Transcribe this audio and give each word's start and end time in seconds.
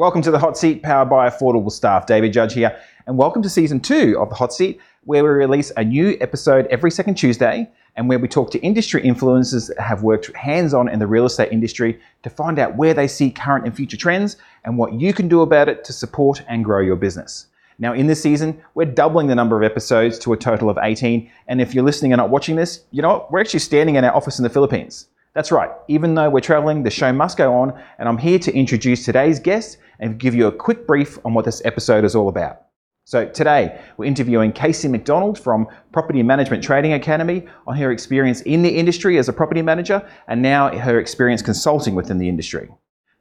Welcome 0.00 0.22
to 0.22 0.30
the 0.30 0.38
Hot 0.38 0.56
Seat, 0.56 0.82
powered 0.82 1.10
by 1.10 1.28
Affordable 1.28 1.70
Staff. 1.70 2.06
David 2.06 2.32
Judge 2.32 2.54
here, 2.54 2.74
and 3.06 3.18
welcome 3.18 3.42
to 3.42 3.50
season 3.50 3.80
two 3.80 4.18
of 4.18 4.30
the 4.30 4.34
Hot 4.34 4.50
Seat, 4.50 4.80
where 5.04 5.22
we 5.22 5.28
release 5.28 5.72
a 5.76 5.84
new 5.84 6.16
episode 6.22 6.66
every 6.68 6.90
second 6.90 7.16
Tuesday, 7.16 7.70
and 7.96 8.08
where 8.08 8.18
we 8.18 8.26
talk 8.26 8.50
to 8.52 8.58
industry 8.60 9.02
influencers 9.02 9.68
that 9.68 9.78
have 9.78 10.02
worked 10.02 10.34
hands-on 10.34 10.88
in 10.88 11.00
the 11.00 11.06
real 11.06 11.26
estate 11.26 11.52
industry 11.52 12.00
to 12.22 12.30
find 12.30 12.58
out 12.58 12.78
where 12.78 12.94
they 12.94 13.06
see 13.06 13.30
current 13.30 13.66
and 13.66 13.76
future 13.76 13.98
trends 13.98 14.38
and 14.64 14.78
what 14.78 14.94
you 14.94 15.12
can 15.12 15.28
do 15.28 15.42
about 15.42 15.68
it 15.68 15.84
to 15.84 15.92
support 15.92 16.42
and 16.48 16.64
grow 16.64 16.80
your 16.80 16.96
business. 16.96 17.48
Now, 17.78 17.92
in 17.92 18.06
this 18.06 18.22
season, 18.22 18.58
we're 18.74 18.86
doubling 18.86 19.26
the 19.26 19.34
number 19.34 19.58
of 19.58 19.70
episodes 19.70 20.18
to 20.20 20.32
a 20.32 20.36
total 20.38 20.70
of 20.70 20.78
18. 20.82 21.30
And 21.46 21.60
if 21.60 21.74
you're 21.74 21.84
listening 21.84 22.14
and 22.14 22.20
not 22.20 22.30
watching 22.30 22.56
this, 22.56 22.84
you 22.90 23.02
know 23.02 23.10
what? 23.10 23.30
We're 23.30 23.40
actually 23.40 23.60
standing 23.60 23.96
in 23.96 24.04
our 24.04 24.16
office 24.16 24.38
in 24.38 24.44
the 24.44 24.48
Philippines. 24.48 25.08
That's 25.34 25.52
right. 25.52 25.70
Even 25.86 26.14
though 26.14 26.28
we're 26.28 26.40
traveling, 26.40 26.82
the 26.82 26.90
show 26.90 27.12
must 27.12 27.36
go 27.36 27.54
on, 27.54 27.80
and 27.98 28.08
I'm 28.08 28.18
here 28.18 28.38
to 28.40 28.52
introduce 28.52 29.04
today's 29.04 29.38
guest 29.38 29.78
and 30.00 30.18
give 30.18 30.34
you 30.34 30.48
a 30.48 30.52
quick 30.52 30.88
brief 30.88 31.18
on 31.24 31.34
what 31.34 31.44
this 31.44 31.62
episode 31.64 32.04
is 32.04 32.16
all 32.16 32.28
about. 32.28 32.62
So, 33.04 33.26
today 33.26 33.80
we're 33.96 34.06
interviewing 34.06 34.52
Kasey 34.52 34.90
McDonald 34.90 35.38
from 35.38 35.68
Property 35.92 36.22
Management 36.22 36.64
Training 36.64 36.92
Academy 36.92 37.46
on 37.66 37.76
her 37.76 37.92
experience 37.92 38.40
in 38.42 38.62
the 38.62 38.68
industry 38.68 39.18
as 39.18 39.28
a 39.28 39.32
property 39.32 39.62
manager 39.62 40.06
and 40.26 40.42
now 40.42 40.76
her 40.76 40.98
experience 40.98 41.42
consulting 41.42 41.94
within 41.94 42.18
the 42.18 42.28
industry. 42.28 42.68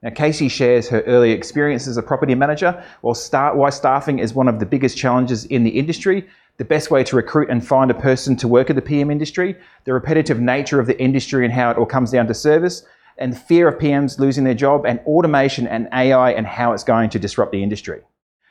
Now, 0.02 0.10
Kasey 0.10 0.50
shares 0.50 0.90
her 0.90 1.02
early 1.02 1.32
experience 1.32 1.88
as 1.88 1.98
a 1.98 2.04
property 2.04 2.34
manager, 2.34 2.84
while 3.02 3.14
start, 3.14 3.56
why 3.56 3.70
staffing 3.70 4.20
is 4.20 4.34
one 4.34 4.48
of 4.48 4.60
the 4.60 4.66
biggest 4.66 4.98
challenges 4.98 5.46
in 5.46 5.64
the 5.64 5.72
industry, 5.72 6.28
the 6.60 6.66
best 6.66 6.92
way 6.92 7.06
to 7.06 7.16
recruit 7.16 7.50
and 7.50 7.66
find 7.66 7.90
a 7.90 7.94
person 7.94 8.36
to 8.36 8.48
work 8.48 8.70
in 8.70 8.76
the 8.76 8.82
PM 8.82 9.10
industry, 9.10 9.56
the 9.86 9.94
repetitive 9.94 10.42
nature 10.42 10.78
of 10.80 10.88
the 10.88 11.02
industry 11.02 11.46
and 11.46 11.54
how 11.54 11.72
it 11.72 11.78
all 11.78 11.86
comes 11.86 12.12
down 12.12 12.28
to 12.28 12.34
service, 12.34 12.86
and 13.18 13.32
the 13.32 13.40
fear 13.40 13.70
of 13.70 13.80
PMs 13.80 14.20
losing 14.20 14.44
their 14.44 14.54
job, 14.54 14.86
and 14.86 15.00
automation 15.08 15.68
and 15.68 15.88
AI 15.94 16.32
and 16.32 16.46
how 16.46 16.74
it's 16.74 16.84
going 16.84 17.10
to 17.12 17.18
disrupt 17.18 17.54
the 17.54 17.64
industry. 17.64 18.02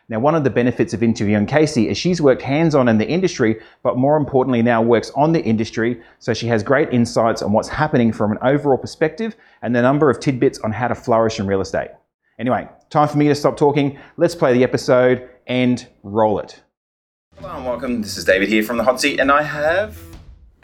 Now, 0.08 0.20
one 0.20 0.34
of 0.34 0.42
the 0.42 0.48
benefits 0.48 0.94
of 0.94 1.02
interviewing 1.02 1.46
Kasey 1.46 1.88
is 1.90 1.98
she's 1.98 2.22
worked 2.22 2.40
hands 2.40 2.74
on 2.74 2.88
in 2.88 2.96
the 2.96 3.06
industry, 3.06 3.60
but 3.82 3.98
more 3.98 4.16
importantly, 4.16 4.62
now 4.62 4.80
works 4.80 5.12
on 5.14 5.32
the 5.32 5.44
industry. 5.44 6.00
So 6.18 6.32
she 6.32 6.46
has 6.46 6.62
great 6.62 6.88
insights 6.94 7.42
on 7.42 7.52
what's 7.52 7.68
happening 7.68 8.10
from 8.14 8.32
an 8.32 8.38
overall 8.40 8.78
perspective 8.78 9.36
and 9.60 9.76
the 9.76 9.82
number 9.82 10.08
of 10.08 10.18
tidbits 10.18 10.60
on 10.60 10.72
how 10.72 10.88
to 10.88 10.94
flourish 10.94 11.38
in 11.38 11.46
real 11.46 11.60
estate. 11.60 11.90
Anyway, 12.38 12.66
time 12.88 13.08
for 13.08 13.18
me 13.18 13.28
to 13.28 13.34
stop 13.34 13.58
talking. 13.58 13.98
Let's 14.16 14.34
play 14.34 14.54
the 14.54 14.64
episode 14.64 15.28
and 15.46 15.86
roll 16.02 16.38
it. 16.38 16.62
Hello 17.40 17.54
and 17.54 17.64
welcome. 17.64 18.02
This 18.02 18.16
is 18.16 18.24
David 18.24 18.48
here 18.48 18.64
from 18.64 18.78
the 18.78 18.82
Hot 18.82 19.00
Seat, 19.00 19.20
and 19.20 19.30
I 19.30 19.42
have. 19.44 19.96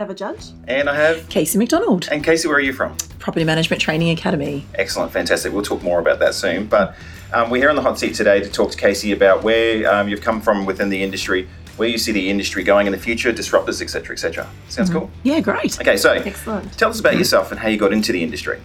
Eva 0.00 0.12
Judge. 0.12 0.46
And 0.66 0.90
I 0.90 0.96
have. 0.96 1.18
Kasey 1.28 1.54
McDonald. 1.56 2.08
And 2.10 2.24
Kasey, 2.24 2.46
where 2.46 2.56
are 2.56 2.60
you 2.60 2.72
from? 2.72 2.96
Property 3.20 3.44
Management 3.44 3.80
Training 3.80 4.10
Academy. 4.10 4.66
Excellent, 4.74 5.12
fantastic. 5.12 5.52
We'll 5.52 5.62
talk 5.62 5.84
more 5.84 6.00
about 6.00 6.18
that 6.18 6.34
soon. 6.34 6.66
But 6.66 6.96
um, 7.32 7.48
we're 7.48 7.58
here 7.58 7.70
on 7.70 7.76
the 7.76 7.82
hot 7.82 8.00
seat 8.00 8.16
today 8.16 8.40
to 8.40 8.50
talk 8.50 8.72
to 8.72 8.76
Kasey 8.76 9.12
about 9.12 9.44
where 9.44 9.88
um, 9.88 10.08
you've 10.08 10.20
come 10.20 10.40
from 10.40 10.66
within 10.66 10.88
the 10.88 11.00
industry, 11.00 11.48
where 11.76 11.88
you 11.88 11.96
see 11.96 12.10
the 12.10 12.28
industry 12.28 12.64
going 12.64 12.88
in 12.88 12.92
the 12.92 12.98
future, 12.98 13.32
disruptors, 13.32 13.80
etc., 13.80 14.14
etc. 14.14 14.50
Sounds 14.68 14.90
mm-hmm. 14.90 14.98
cool. 14.98 15.10
Yeah, 15.22 15.38
great. 15.38 15.80
Okay, 15.80 15.96
so 15.96 16.14
Excellent. 16.14 16.76
tell 16.76 16.90
us 16.90 16.98
about 16.98 17.16
yourself 17.16 17.52
and 17.52 17.60
how 17.60 17.68
you 17.68 17.76
got 17.76 17.92
into 17.92 18.10
the 18.10 18.20
industry. 18.24 18.58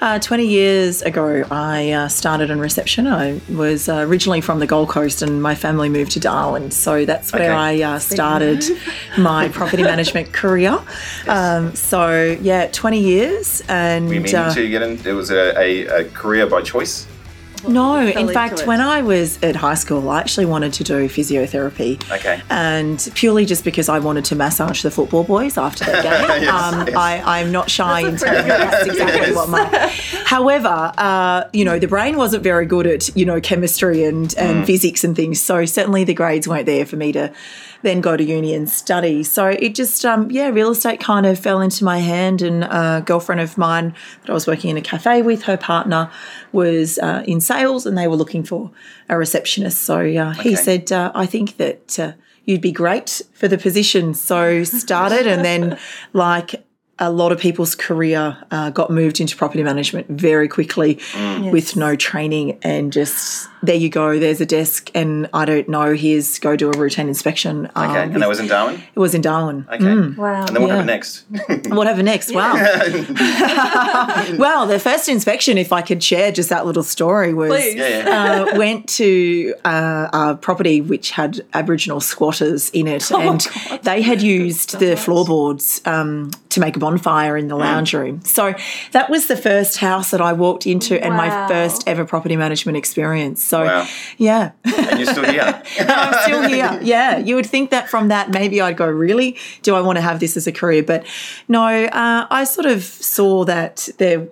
Uh, 0.00 0.16
20 0.20 0.46
years 0.46 1.02
ago, 1.02 1.44
I 1.50 1.90
uh, 1.90 2.08
started 2.08 2.50
in 2.50 2.60
reception. 2.60 3.08
I 3.08 3.40
was 3.48 3.88
uh, 3.88 3.96
originally 3.96 4.40
from 4.40 4.60
the 4.60 4.66
Gold 4.66 4.88
Coast 4.88 5.22
and 5.22 5.42
my 5.42 5.56
family 5.56 5.88
moved 5.88 6.12
to 6.12 6.20
Darwin. 6.20 6.70
So 6.70 7.04
that's 7.04 7.32
where 7.32 7.50
okay. 7.50 7.82
I 7.82 7.94
uh, 7.94 7.98
started 7.98 8.64
my 9.18 9.48
property 9.52 9.82
management 9.82 10.32
career. 10.32 10.78
Yes. 11.26 11.28
Um, 11.28 11.74
so, 11.74 12.38
yeah, 12.40 12.68
20 12.70 13.00
years. 13.00 13.60
And, 13.68 14.08
we 14.08 14.16
you 14.16 14.20
meaning 14.20 14.54
to 14.54 14.68
get 14.68 14.82
in? 14.82 15.04
It 15.04 15.14
was 15.14 15.32
a, 15.32 15.58
a, 15.58 15.86
a 15.86 16.04
career 16.10 16.46
by 16.46 16.62
choice? 16.62 17.07
No, 17.66 18.00
in 18.00 18.28
fact, 18.28 18.66
when 18.66 18.80
I 18.80 19.02
was 19.02 19.42
at 19.42 19.56
high 19.56 19.74
school, 19.74 20.08
I 20.10 20.20
actually 20.20 20.46
wanted 20.46 20.72
to 20.74 20.84
do 20.84 21.08
physiotherapy. 21.08 21.98
Okay. 22.10 22.40
And 22.50 23.10
purely 23.14 23.44
just 23.44 23.64
because 23.64 23.88
I 23.88 23.98
wanted 23.98 24.24
to 24.26 24.36
massage 24.36 24.82
the 24.82 24.90
football 24.90 25.24
boys 25.24 25.58
after 25.58 25.84
that 25.84 26.02
game. 26.28 26.42
yes, 26.42 26.74
um, 26.74 26.86
yes. 26.86 26.96
I, 26.96 27.40
am 27.40 27.52
not 27.52 27.70
shy 27.70 28.00
in 28.00 28.16
telling 28.16 28.42
you 28.42 28.48
that's 28.48 28.86
exactly 28.86 29.28
yes. 29.28 29.36
what 29.36 29.48
my. 29.48 29.64
However, 30.26 30.92
uh, 30.98 31.44
you 31.52 31.64
know, 31.64 31.78
the 31.78 31.88
brain 31.88 32.16
wasn't 32.16 32.42
very 32.42 32.66
good 32.66 32.86
at, 32.86 33.16
you 33.16 33.24
know, 33.24 33.40
chemistry 33.40 34.04
and, 34.04 34.34
and 34.36 34.62
mm. 34.62 34.66
physics 34.66 35.04
and 35.04 35.16
things. 35.16 35.40
So 35.40 35.64
certainly 35.64 36.04
the 36.04 36.14
grades 36.14 36.46
weren't 36.46 36.66
there 36.66 36.86
for 36.86 36.96
me 36.96 37.12
to 37.12 37.32
then 37.82 38.00
go 38.00 38.16
to 38.16 38.24
uni 38.24 38.54
and 38.54 38.68
study. 38.68 39.22
So 39.22 39.46
it 39.46 39.74
just, 39.74 40.04
um, 40.04 40.30
yeah, 40.30 40.48
real 40.48 40.70
estate 40.70 41.00
kind 41.00 41.26
of 41.26 41.38
fell 41.38 41.60
into 41.60 41.84
my 41.84 41.98
hand. 41.98 42.42
And 42.42 42.64
a 42.64 43.02
girlfriend 43.04 43.40
of 43.40 43.56
mine 43.56 43.94
that 44.22 44.30
I 44.30 44.32
was 44.32 44.46
working 44.46 44.70
in 44.70 44.76
a 44.76 44.82
cafe 44.82 45.22
with, 45.22 45.42
her 45.44 45.56
partner 45.56 46.10
was 46.52 46.98
uh, 46.98 47.22
in 47.26 47.40
sales 47.40 47.86
and 47.86 47.96
they 47.96 48.08
were 48.08 48.16
looking 48.16 48.42
for 48.42 48.70
a 49.08 49.16
receptionist. 49.16 49.82
So 49.82 49.98
uh, 49.98 50.34
okay. 50.38 50.50
he 50.50 50.56
said, 50.56 50.92
uh, 50.92 51.12
I 51.14 51.26
think 51.26 51.56
that 51.58 51.98
uh, 51.98 52.12
you'd 52.44 52.60
be 52.60 52.72
great 52.72 53.22
for 53.34 53.48
the 53.48 53.58
position. 53.58 54.14
So 54.14 54.64
started 54.64 55.26
and 55.26 55.44
then 55.44 55.78
like 56.12 56.64
a 56.98 57.10
lot 57.10 57.30
of 57.32 57.38
people's 57.38 57.74
career 57.74 58.36
uh, 58.50 58.70
got 58.70 58.90
moved 58.90 59.20
into 59.20 59.36
property 59.36 59.62
management 59.62 60.08
very 60.08 60.48
quickly 60.48 60.96
mm. 60.96 61.44
yes. 61.44 61.52
with 61.52 61.76
no 61.76 61.94
training 61.94 62.58
and 62.62 62.92
just 62.92 63.48
there 63.62 63.76
you 63.76 63.88
go 63.88 64.18
there's 64.18 64.40
a 64.40 64.46
desk 64.46 64.90
and 64.94 65.28
i 65.32 65.44
don't 65.44 65.68
know 65.68 65.94
here's 65.94 66.38
go 66.38 66.56
do 66.56 66.70
a 66.70 66.78
routine 66.78 67.08
inspection 67.08 67.66
okay 67.76 68.02
um, 68.02 68.12
and 68.12 68.22
that 68.22 68.28
was 68.28 68.40
in 68.40 68.46
darwin 68.46 68.82
it 68.94 68.98
was 68.98 69.14
in 69.14 69.20
darwin 69.20 69.66
okay 69.72 69.84
mm. 69.84 70.16
wow 70.16 70.44
and 70.46 70.56
then 70.56 70.62
what 70.62 70.68
yeah. 70.68 70.74
happened 70.74 70.86
next 70.86 71.24
what 71.68 71.86
happened 71.86 72.06
next 72.06 72.34
wow 72.34 72.54
well 74.38 74.66
the 74.66 74.78
first 74.78 75.08
inspection 75.08 75.58
if 75.58 75.72
i 75.72 75.82
could 75.82 76.02
share 76.02 76.30
just 76.30 76.48
that 76.48 76.66
little 76.66 76.82
story 76.82 77.34
was 77.34 77.74
yeah, 77.74 77.88
yeah. 77.88 78.42
Uh, 78.52 78.58
went 78.58 78.88
to 78.88 79.54
uh, 79.64 80.08
a 80.12 80.34
property 80.36 80.80
which 80.80 81.10
had 81.10 81.44
aboriginal 81.54 82.00
squatters 82.00 82.70
in 82.70 82.86
it 82.86 83.10
oh 83.12 83.20
and 83.20 83.40
they 83.82 84.02
had 84.02 84.22
used 84.22 84.78
the 84.78 84.96
floorboards 84.96 85.80
um, 85.84 86.30
to 86.50 86.60
make 86.60 86.76
a 86.76 86.78
bonfire 86.78 87.36
in 87.36 87.48
the 87.48 87.54
mm. 87.54 87.60
lounge 87.60 87.92
room. 87.94 88.20
So 88.22 88.54
that 88.92 89.10
was 89.10 89.26
the 89.26 89.36
first 89.36 89.78
house 89.78 90.10
that 90.10 90.20
I 90.20 90.32
walked 90.32 90.66
into 90.66 90.94
wow. 90.94 91.00
and 91.02 91.14
my 91.14 91.48
first 91.48 91.86
ever 91.86 92.04
property 92.04 92.36
management 92.36 92.76
experience. 92.76 93.42
So 93.48 93.64
wow. 93.64 93.88
yeah. 94.18 94.52
And 94.64 95.00
you're 95.00 95.10
still 95.10 95.24
here. 95.24 95.62
I'm 95.80 96.22
still 96.22 96.42
here. 96.42 96.78
Yeah. 96.88 97.18
You 97.18 97.34
would 97.34 97.46
think 97.46 97.70
that 97.70 97.88
from 97.88 98.08
that 98.08 98.30
maybe 98.30 98.60
I'd 98.60 98.76
go, 98.76 98.86
really? 98.86 99.36
Do 99.62 99.74
I 99.74 99.80
want 99.80 99.96
to 99.96 100.02
have 100.02 100.20
this 100.20 100.36
as 100.36 100.46
a 100.46 100.52
career? 100.52 100.82
But 100.82 101.06
no, 101.48 101.64
uh, 101.64 102.26
I 102.30 102.44
sort 102.44 102.66
of 102.66 102.82
saw 102.82 103.44
that 103.44 103.88
there 103.98 104.28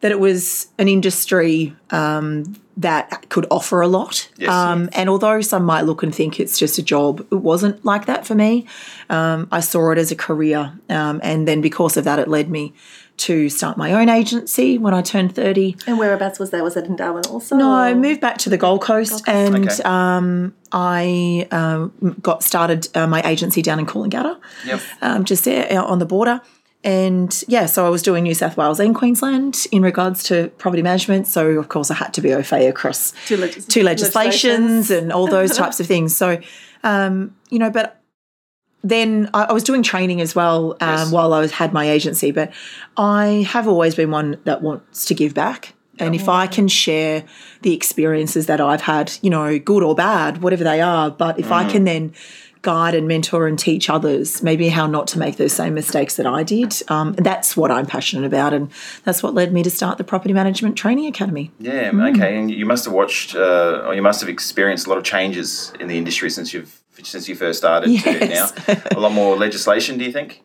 that 0.00 0.12
it 0.12 0.20
was 0.20 0.68
an 0.78 0.86
industry 0.86 1.74
um, 1.90 2.56
that 2.76 3.28
could 3.30 3.46
offer 3.50 3.80
a 3.80 3.88
lot. 3.88 4.28
Yes, 4.36 4.50
um, 4.50 4.84
yes. 4.84 4.90
And 4.94 5.10
although 5.10 5.40
some 5.40 5.64
might 5.64 5.82
look 5.82 6.02
and 6.02 6.14
think 6.14 6.38
it's 6.38 6.58
just 6.58 6.78
a 6.78 6.82
job, 6.82 7.26
it 7.32 7.36
wasn't 7.36 7.84
like 7.84 8.06
that 8.06 8.24
for 8.24 8.36
me. 8.36 8.66
Um, 9.10 9.48
I 9.50 9.60
saw 9.60 9.90
it 9.90 9.98
as 9.98 10.12
a 10.12 10.16
career. 10.16 10.72
Um, 10.88 11.20
and 11.24 11.48
then 11.48 11.60
because 11.60 11.96
of 11.96 12.04
that, 12.04 12.20
it 12.20 12.28
led 12.28 12.48
me 12.48 12.74
to 13.18 13.48
start 13.48 13.76
my 13.76 13.92
own 13.92 14.08
agency 14.08 14.78
when 14.78 14.94
I 14.94 15.02
turned 15.02 15.34
30. 15.34 15.76
And 15.86 15.98
whereabouts 15.98 16.38
was 16.38 16.50
that? 16.50 16.62
Was 16.62 16.76
it 16.76 16.86
in 16.86 16.96
Darwin 16.96 17.24
also? 17.26 17.56
No, 17.56 17.72
I 17.72 17.94
moved 17.94 18.20
back 18.20 18.38
to 18.38 18.50
the 18.50 18.56
Gold 18.56 18.80
Coast, 18.80 19.10
Gold 19.10 19.24
Coast. 19.26 19.54
and 19.54 19.68
okay. 19.68 19.82
Um, 19.82 20.54
I 20.72 21.48
um, 21.50 22.16
got 22.20 22.42
started 22.42 22.88
uh, 22.96 23.06
my 23.06 23.22
agency 23.22 23.62
down 23.62 23.78
in 23.78 23.86
Coolangatta, 23.86 24.38
yep. 24.64 25.24
just 25.24 25.44
there 25.44 25.80
on 25.80 25.98
the 25.98 26.06
border. 26.06 26.40
And 26.84 27.42
yeah, 27.48 27.66
so 27.66 27.84
I 27.84 27.88
was 27.88 28.02
doing 28.02 28.22
New 28.22 28.34
South 28.34 28.56
Wales 28.56 28.78
and 28.78 28.94
Queensland 28.94 29.66
in 29.72 29.82
regards 29.82 30.22
to 30.24 30.48
property 30.58 30.82
management. 30.82 31.26
So 31.26 31.46
of 31.48 31.68
course 31.68 31.90
I 31.90 31.94
had 31.94 32.14
to 32.14 32.20
be 32.20 32.32
au 32.32 32.42
fait 32.42 32.68
across 32.68 33.12
two, 33.26 33.36
legis- 33.36 33.66
two 33.66 33.82
legislations, 33.82 34.90
and 34.90 35.12
all 35.12 35.26
those 35.26 35.56
types 35.56 35.80
of 35.80 35.86
things. 35.86 36.16
So, 36.16 36.40
um, 36.84 37.34
you 37.50 37.58
know, 37.58 37.70
but 37.70 37.97
then 38.82 39.30
I, 39.34 39.44
I 39.44 39.52
was 39.52 39.64
doing 39.64 39.82
training 39.82 40.20
as 40.20 40.34
well 40.34 40.72
um, 40.80 40.88
yes. 40.88 41.12
while 41.12 41.32
I 41.32 41.40
was 41.40 41.52
had 41.52 41.72
my 41.72 41.88
agency. 41.90 42.30
But 42.30 42.52
I 42.96 43.46
have 43.48 43.66
always 43.68 43.94
been 43.94 44.10
one 44.10 44.38
that 44.44 44.62
wants 44.62 45.04
to 45.06 45.14
give 45.14 45.34
back. 45.34 45.74
And 46.00 46.14
if 46.14 46.28
I 46.28 46.46
can 46.46 46.68
share 46.68 47.24
the 47.62 47.74
experiences 47.74 48.46
that 48.46 48.60
I've 48.60 48.82
had, 48.82 49.12
you 49.20 49.30
know, 49.30 49.58
good 49.58 49.82
or 49.82 49.96
bad, 49.96 50.42
whatever 50.42 50.62
they 50.62 50.80
are, 50.80 51.10
but 51.10 51.40
if 51.40 51.48
mm. 51.48 51.52
I 51.52 51.68
can 51.68 51.82
then 51.82 52.14
guide 52.62 52.94
and 52.94 53.06
mentor 53.06 53.46
and 53.46 53.58
teach 53.58 53.88
others 53.88 54.42
maybe 54.42 54.68
how 54.68 54.86
not 54.86 55.06
to 55.08 55.18
make 55.18 55.36
those 55.36 55.52
same 55.52 55.74
mistakes 55.74 56.16
that 56.16 56.26
I 56.26 56.42
did. 56.42 56.74
Um, 56.88 57.12
that's 57.14 57.56
what 57.56 57.70
I'm 57.70 57.86
passionate 57.86 58.26
about, 58.26 58.52
and 58.52 58.70
that's 59.04 59.22
what 59.22 59.34
led 59.34 59.52
me 59.52 59.62
to 59.62 59.70
start 59.70 59.98
the 59.98 60.04
Property 60.04 60.34
Management 60.34 60.76
Training 60.76 61.06
Academy. 61.06 61.50
Yeah, 61.58 61.90
mm. 61.90 62.14
okay. 62.14 62.36
And 62.36 62.50
you 62.50 62.66
must 62.66 62.84
have 62.84 62.94
watched, 62.94 63.34
uh, 63.34 63.84
or 63.86 63.94
you 63.94 64.02
must 64.02 64.20
have 64.20 64.28
experienced 64.28 64.86
a 64.86 64.90
lot 64.90 64.98
of 64.98 65.04
changes 65.04 65.72
in 65.80 65.88
the 65.88 65.96
industry 65.96 66.30
since 66.30 66.52
you've 66.52 66.77
since 67.06 67.28
you 67.28 67.34
first 67.34 67.58
started 67.58 67.90
yes. 67.90 68.52
to 68.52 68.74
now. 68.74 68.82
A 68.96 69.00
lot 69.00 69.12
more 69.12 69.36
legislation, 69.36 69.98
do 69.98 70.04
you 70.04 70.12
think? 70.12 70.42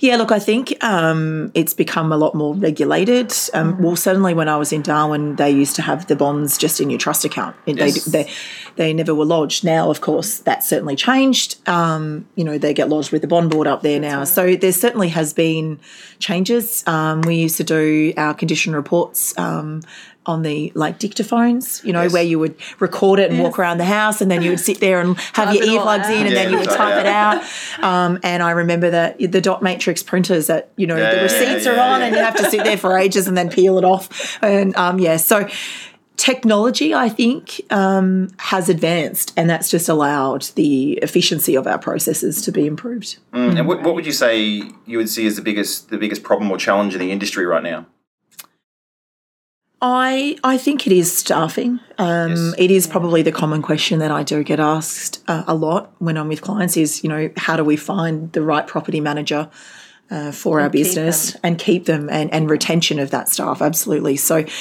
Yeah, 0.00 0.16
look, 0.16 0.30
I 0.30 0.38
think 0.38 0.82
um, 0.84 1.50
it's 1.54 1.74
become 1.74 2.12
a 2.12 2.16
lot 2.16 2.34
more 2.34 2.54
regulated. 2.54 3.32
Um, 3.52 3.74
mm. 3.74 3.80
Well, 3.80 3.96
certainly 3.96 4.34
when 4.34 4.48
I 4.48 4.56
was 4.56 4.72
in 4.72 4.82
Darwin, 4.82 5.36
they 5.36 5.50
used 5.50 5.76
to 5.76 5.82
have 5.82 6.06
the 6.06 6.16
bonds 6.16 6.58
just 6.58 6.80
in 6.80 6.90
your 6.90 6.98
trust 6.98 7.24
account. 7.24 7.56
Yes. 7.66 8.04
They, 8.04 8.24
they, 8.24 8.30
they 8.76 8.92
never 8.92 9.14
were 9.14 9.24
lodged. 9.24 9.64
Now, 9.64 9.90
of 9.90 10.00
course, 10.00 10.38
that's 10.38 10.68
certainly 10.68 10.96
changed. 10.96 11.56
Um, 11.68 12.26
you 12.34 12.44
know, 12.44 12.58
they 12.58 12.74
get 12.74 12.88
lodged 12.88 13.12
with 13.12 13.22
the 13.22 13.28
bond 13.28 13.50
board 13.50 13.66
up 13.66 13.82
there 13.82 14.00
now. 14.00 14.20
Right. 14.20 14.28
So 14.28 14.56
there 14.56 14.72
certainly 14.72 15.08
has 15.08 15.32
been 15.32 15.80
changes. 16.18 16.86
Um, 16.86 17.22
we 17.22 17.36
used 17.36 17.56
to 17.56 17.64
do 17.64 18.12
our 18.16 18.34
condition 18.34 18.74
reports 18.74 19.36
um, 19.38 19.82
on 20.26 20.42
the 20.42 20.72
like 20.74 20.98
dictaphones, 20.98 21.82
you 21.84 21.92
know, 21.92 22.02
Yes. 22.02 22.12
where 22.12 22.22
you 22.22 22.38
would 22.38 22.54
record 22.80 23.18
it 23.18 23.30
and 23.30 23.40
walk 23.42 23.58
around 23.58 23.78
the 23.78 23.84
house, 23.84 24.20
and 24.20 24.30
then 24.30 24.42
you 24.42 24.50
would 24.50 24.60
sit 24.60 24.80
there 24.80 25.00
and 25.00 25.16
have 25.34 25.54
your 25.54 25.64
earplugs 25.64 26.06
in, 26.10 26.26
and 26.26 26.30
Yeah, 26.30 26.34
then 26.44 26.52
you 26.52 26.58
would 26.58 26.68
type 26.68 26.78
type 26.78 27.00
it 27.00 27.06
out. 27.06 27.42
Um, 27.82 28.18
and 28.22 28.42
I 28.42 28.52
remember 28.52 28.90
that 28.90 29.18
the 29.18 29.40
dot 29.40 29.62
matrix 29.62 30.02
printers 30.02 30.46
that 30.48 30.70
you 30.76 30.86
know 30.86 30.96
Yeah, 30.96 31.14
the 31.14 31.22
receipts 31.22 31.66
yeah, 31.66 31.72
are 31.72 31.94
on, 31.94 32.02
and 32.02 32.14
you 32.14 32.22
have 32.22 32.36
to 32.36 32.50
sit 32.50 32.64
there 32.64 32.76
for 32.78 32.96
ages 33.04 33.28
and 33.28 33.36
then 33.36 33.48
peel 33.50 33.78
it 33.78 33.84
off. 33.84 34.38
And 34.42 34.74
um, 34.76 34.98
yeah, 34.98 35.16
so 35.16 35.48
technology, 36.16 36.94
I 36.94 37.08
think, 37.08 37.60
um, 37.70 38.30
has 38.38 38.68
advanced, 38.68 39.32
and 39.36 39.50
that's 39.50 39.70
just 39.70 39.88
allowed 39.88 40.42
the 40.54 40.92
efficiency 41.02 41.56
of 41.56 41.66
our 41.66 41.78
processes 41.78 42.40
to 42.42 42.52
be 42.52 42.66
improved. 42.66 43.18
Mm, 43.32 43.58
And 43.58 43.68
what, 43.68 43.82
what 43.82 43.94
would 43.94 44.06
you 44.06 44.12
say 44.12 44.62
you 44.86 44.98
would 44.98 45.08
see 45.08 45.26
as 45.26 45.36
the 45.36 45.42
biggest 45.42 45.90
the 45.90 45.98
biggest 45.98 46.22
problem 46.22 46.50
or 46.50 46.56
challenge 46.56 46.94
in 46.94 47.00
the 47.00 47.10
industry 47.10 47.44
right 47.46 47.62
now? 47.62 47.86
I 49.86 50.38
I 50.42 50.56
think 50.56 50.86
it 50.86 50.92
is 50.92 51.14
staffing. 51.14 51.78
Um, 51.98 52.30
Yes. 52.30 52.54
It 52.56 52.70
is 52.70 52.86
probably 52.86 53.20
the 53.20 53.32
common 53.32 53.60
question 53.60 53.98
that 53.98 54.10
I 54.10 54.22
do 54.22 54.42
get 54.42 54.58
asked 54.58 55.22
uh, 55.28 55.44
a 55.46 55.54
lot 55.54 55.92
when 55.98 56.16
I'm 56.16 56.28
with 56.28 56.40
clients 56.40 56.76
is 56.78 57.04
you 57.04 57.10
know 57.10 57.30
how 57.36 57.56
do 57.56 57.64
we 57.64 57.76
find 57.76 58.32
the 58.32 58.40
right 58.40 58.66
property 58.66 59.00
manager 59.00 59.50
uh, 60.10 60.32
for 60.32 60.60
our 60.60 60.68
keep 60.70 60.72
business 60.72 61.36
and 61.42 61.58
keep 61.58 61.84
them 61.84 62.08
and, 62.08 62.32
and 62.32 62.48
retention 62.48 62.98
of 62.98 63.10
that 63.10 63.28
staff 63.28 63.60
absolutely. 63.60 64.16
So 64.16 64.36
it, 64.36 64.52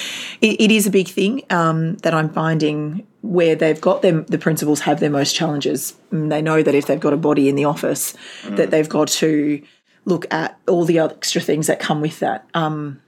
it 0.41 0.71
is 0.71 0.87
a 0.87 0.91
big 0.91 1.07
thing 1.07 1.43
um, 1.49 1.95
that 2.03 2.13
I'm 2.13 2.29
finding 2.29 3.07
where 3.21 3.55
they've 3.55 3.79
got 3.79 4.01
them 4.01 4.25
the 4.27 4.37
principals 4.37 4.81
have 4.81 4.99
their 4.99 5.09
most 5.09 5.33
challenges. 5.33 5.93
Mm, 6.11 6.29
They 6.29 6.41
know 6.41 6.61
that 6.63 6.75
if 6.75 6.85
they've 6.87 6.99
got 6.99 7.13
a 7.13 7.17
body 7.17 7.47
in 7.47 7.55
the 7.55 7.63
office, 7.65 8.13
that 8.49 8.71
they've 8.71 8.89
got 8.89 9.07
to 9.23 9.61
look 10.03 10.25
at 10.33 10.59
all 10.67 10.83
the 10.83 10.99
other 10.99 11.15
extra 11.15 11.39
things 11.39 11.67
that 11.67 11.79
come 11.79 12.01
with 12.01 12.19
that. 12.19 12.45
Um, 12.53 12.99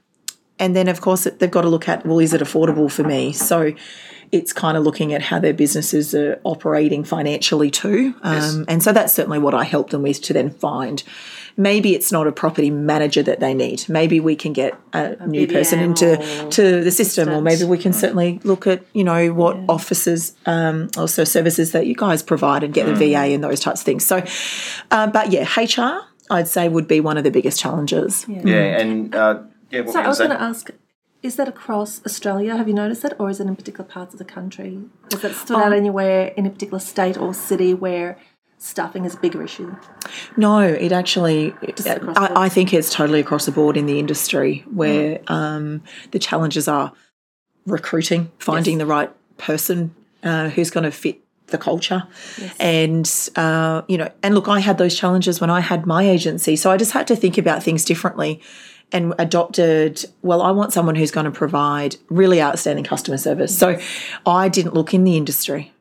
and 0.59 0.75
then 0.75 0.87
of 0.87 1.01
course 1.01 1.25
they've 1.39 1.51
got 1.51 1.61
to 1.61 1.69
look 1.69 1.87
at 1.89 2.05
well 2.05 2.19
is 2.19 2.33
it 2.33 2.41
affordable 2.41 2.91
for 2.91 3.03
me? 3.03 3.31
So 3.33 3.73
it's 4.31 4.51
kind 4.51 4.75
of 4.75 4.83
looking 4.83 5.13
at 5.13 5.21
how 5.21 5.39
their 5.39 5.53
businesses 5.53 6.13
are 6.15 6.39
operating 6.43 7.03
financially 7.03 7.69
too. 7.69 8.15
Um, 8.23 8.33
Yes. 8.33 8.59
and 8.67 8.83
so 8.83 8.91
that's 8.91 9.13
certainly 9.13 9.39
what 9.39 9.53
i 9.53 9.63
help 9.63 9.91
them 9.91 10.01
with 10.01 10.21
to 10.23 10.33
then 10.33 10.49
find. 10.49 11.03
Maybe 11.57 11.95
it's 11.95 12.11
not 12.11 12.27
a 12.27 12.33
property 12.33 12.69
manager 12.69 13.23
that 13.23 13.39
they 13.39 13.53
need. 13.53 13.87
Maybe 13.87 14.19
we 14.19 14.35
can 14.35 14.51
get 14.51 14.77
a, 14.91 15.25
new 15.25 15.47
person 15.47 15.79
into 15.79 16.17
to 16.49 16.83
the 16.83 16.91
system 16.91 17.29
or 17.29 17.39
maybe 17.41 17.63
we 17.63 17.77
can 17.77 17.93
certainly 17.93 18.41
look 18.43 18.67
at 18.67 18.83
you 18.93 19.05
know 19.05 19.31
what 19.31 19.57
offices 19.69 20.33
um, 20.45 20.89
also 20.97 21.23
services 21.23 21.71
that 21.71 21.87
you 21.87 21.95
guys 21.95 22.21
provide 22.23 22.63
and 22.63 22.73
get 22.73 22.87
the 22.87 22.93
va 22.93 23.19
and 23.19 23.41
those 23.43 23.61
types 23.61 23.81
of 23.81 23.85
things. 23.85 24.05
So 24.05 24.21
uh, 24.91 25.07
but 25.07 25.31
yeah 25.31 25.45
hr 25.45 26.01
i'd 26.31 26.47
say 26.47 26.67
would 26.67 26.87
be 26.87 26.99
one 26.99 27.17
of 27.17 27.23
the 27.23 27.31
biggest 27.31 27.59
challenges. 27.59 28.25
Yeah, 28.27 28.79
and 28.79 29.15
uh, 29.15 29.39
yeah, 29.75 29.81
what 29.81 29.93
So 29.93 29.99
I 30.01 30.07
was 30.07 30.17
going 30.17 30.29
to 30.31 30.41
ask, 30.41 30.69
is 31.21 31.35
that 31.37 31.47
across 31.47 32.01
Australia? 32.05 32.55
Have 32.55 32.67
you 32.67 32.73
noticed 32.73 33.01
that, 33.03 33.19
or 33.19 33.29
is 33.29 33.39
it 33.39 33.47
in 33.47 33.55
particular 33.55 33.85
parts 33.85 34.13
of 34.13 34.19
the 34.19 34.25
country? 34.25 34.79
Has 35.11 35.21
that 35.21 35.35
stood 35.35 35.55
Um, 35.57 35.63
out 35.63 35.73
anywhere 35.73 36.33
in 36.37 36.45
a 36.45 36.49
particular 36.49 36.79
state 36.79 37.17
or 37.17 37.33
city 37.33 37.73
where 37.73 38.17
staffing 38.57 39.05
is 39.05 39.13
a 39.15 39.17
bigger 39.17 39.43
issue? 39.43 39.75
No, 40.37 40.59
it 40.59 40.91
actually, 40.91 41.53
across? 41.67 42.17
I, 42.17 42.45
I 42.45 42.49
think 42.49 42.73
it's 42.73 42.89
totally 42.89 43.19
across 43.19 43.45
the 43.45 43.51
board 43.51 43.75
in 43.77 43.85
the 43.85 43.99
industry 43.99 44.63
where 44.71 45.19
Mm. 45.19 45.31
um, 45.31 45.83
the 46.11 46.19
challenges 46.19 46.67
are 46.67 46.91
recruiting, 47.65 48.31
finding 48.39 48.77
the 48.77 48.85
right 48.85 49.11
person 49.37 49.93
uh, 50.23 50.49
who's 50.49 50.69
going 50.69 50.83
to 50.83 50.91
fit 50.91 51.19
the 51.47 51.57
culture. 51.57 52.03
And, 52.59 53.11
uh, 53.35 53.83
you 53.87 53.97
know, 53.99 54.09
and 54.23 54.33
look, 54.33 54.47
I 54.47 54.59
had 54.59 54.77
those 54.77 54.95
challenges 54.95 55.39
when 55.41 55.49
I 55.49 55.59
had 55.61 55.85
my 55.85 56.03
agency. 56.03 56.55
So 56.55 56.71
I 56.71 56.77
just 56.77 56.91
had 56.91 57.05
to 57.07 57.15
think 57.15 57.37
about 57.37 57.61
things 57.61 57.85
differently 57.85 58.41
and 58.91 59.13
adopted, 59.19 60.05
well, 60.21 60.41
I 60.41 60.51
want 60.51 60.73
someone 60.73 60.95
who's 60.95 61.11
going 61.11 61.25
to 61.25 61.31
provide 61.31 61.97
really 62.09 62.41
outstanding 62.41 62.85
customer 62.85 63.17
service. 63.17 63.57
So 63.57 63.79
I 64.25 64.49
didn't 64.49 64.73
look 64.73 64.93
in 64.93 65.03
the 65.03 65.17
industry. 65.17 65.73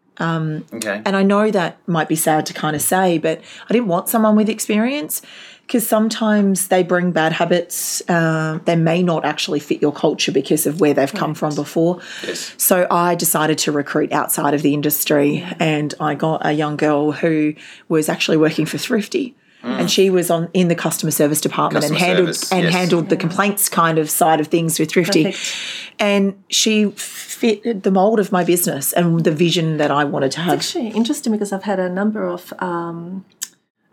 Okay. 0.72 1.02
And 1.04 1.16
I 1.16 1.22
know 1.22 1.50
that 1.50 1.78
might 1.88 2.08
be 2.08 2.16
sad 2.16 2.46
to 2.46 2.54
kind 2.54 2.76
of 2.76 2.82
say, 2.82 3.18
but 3.18 3.40
I 3.68 3.72
didn't 3.72 3.88
want 3.88 4.08
someone 4.08 4.36
with 4.36 4.48
experience 4.48 5.22
because 5.66 5.86
sometimes 5.86 6.68
they 6.68 6.82
bring 6.82 7.10
bad 7.10 7.32
habits. 7.32 8.02
Uh, 8.08 8.58
they 8.64 8.76
may 8.76 9.02
not 9.02 9.24
actually 9.24 9.60
fit 9.60 9.80
your 9.80 9.92
culture 9.92 10.30
because 10.30 10.66
of 10.66 10.80
where 10.80 10.94
they've 10.94 11.12
come 11.12 11.34
from 11.34 11.54
before. 11.54 12.00
yes. 12.26 12.54
So 12.58 12.86
I 12.90 13.14
decided 13.14 13.58
to 13.58 13.72
recruit 13.72 14.12
outside 14.12 14.54
of 14.54 14.62
the 14.62 14.74
industry, 14.74 15.44
and 15.58 15.94
I 15.98 16.14
got 16.14 16.44
a 16.44 16.52
young 16.52 16.76
girl 16.76 17.12
who 17.12 17.54
was 17.88 18.08
actually 18.08 18.36
working 18.36 18.66
for 18.66 18.78
Thrifty. 18.78 19.34
And 19.64 19.90
she 19.90 20.11
was 20.11 20.31
on 20.31 20.50
in 20.52 20.69
the 20.69 20.75
customer 20.75 21.11
service 21.11 21.40
department 21.40 21.84
and 21.87 21.96
handled 21.96 22.34
service, 22.34 22.52
and 22.52 22.64
yes. 22.64 22.72
handled 22.72 23.08
the 23.08 23.16
complaints 23.16 23.69
kind 23.69 23.99
of 23.99 24.11
side 24.11 24.40
of 24.40 24.49
things 24.49 24.78
with 24.78 24.90
Thrifty. 24.90 25.25
Perfect. 25.25 25.56
And 25.99 26.44
she 26.50 26.90
fit 26.90 27.82
the 27.82 27.90
mold 27.90 28.20
of 28.20 28.31
my 28.31 28.44
business 28.44 28.93
and 28.93 29.25
the 29.25 29.31
vision 29.31 29.78
that 29.78 29.90
I 29.90 30.05
wanted 30.05 30.32
to 30.32 30.40
have. 30.40 30.58
Actually, 30.58 30.88
interesting 30.88 31.32
because 31.32 31.52
I've 31.52 31.62
had 31.62 31.78
a 31.78 31.88
number 31.88 32.26
of 32.26 32.52
um, 32.58 33.25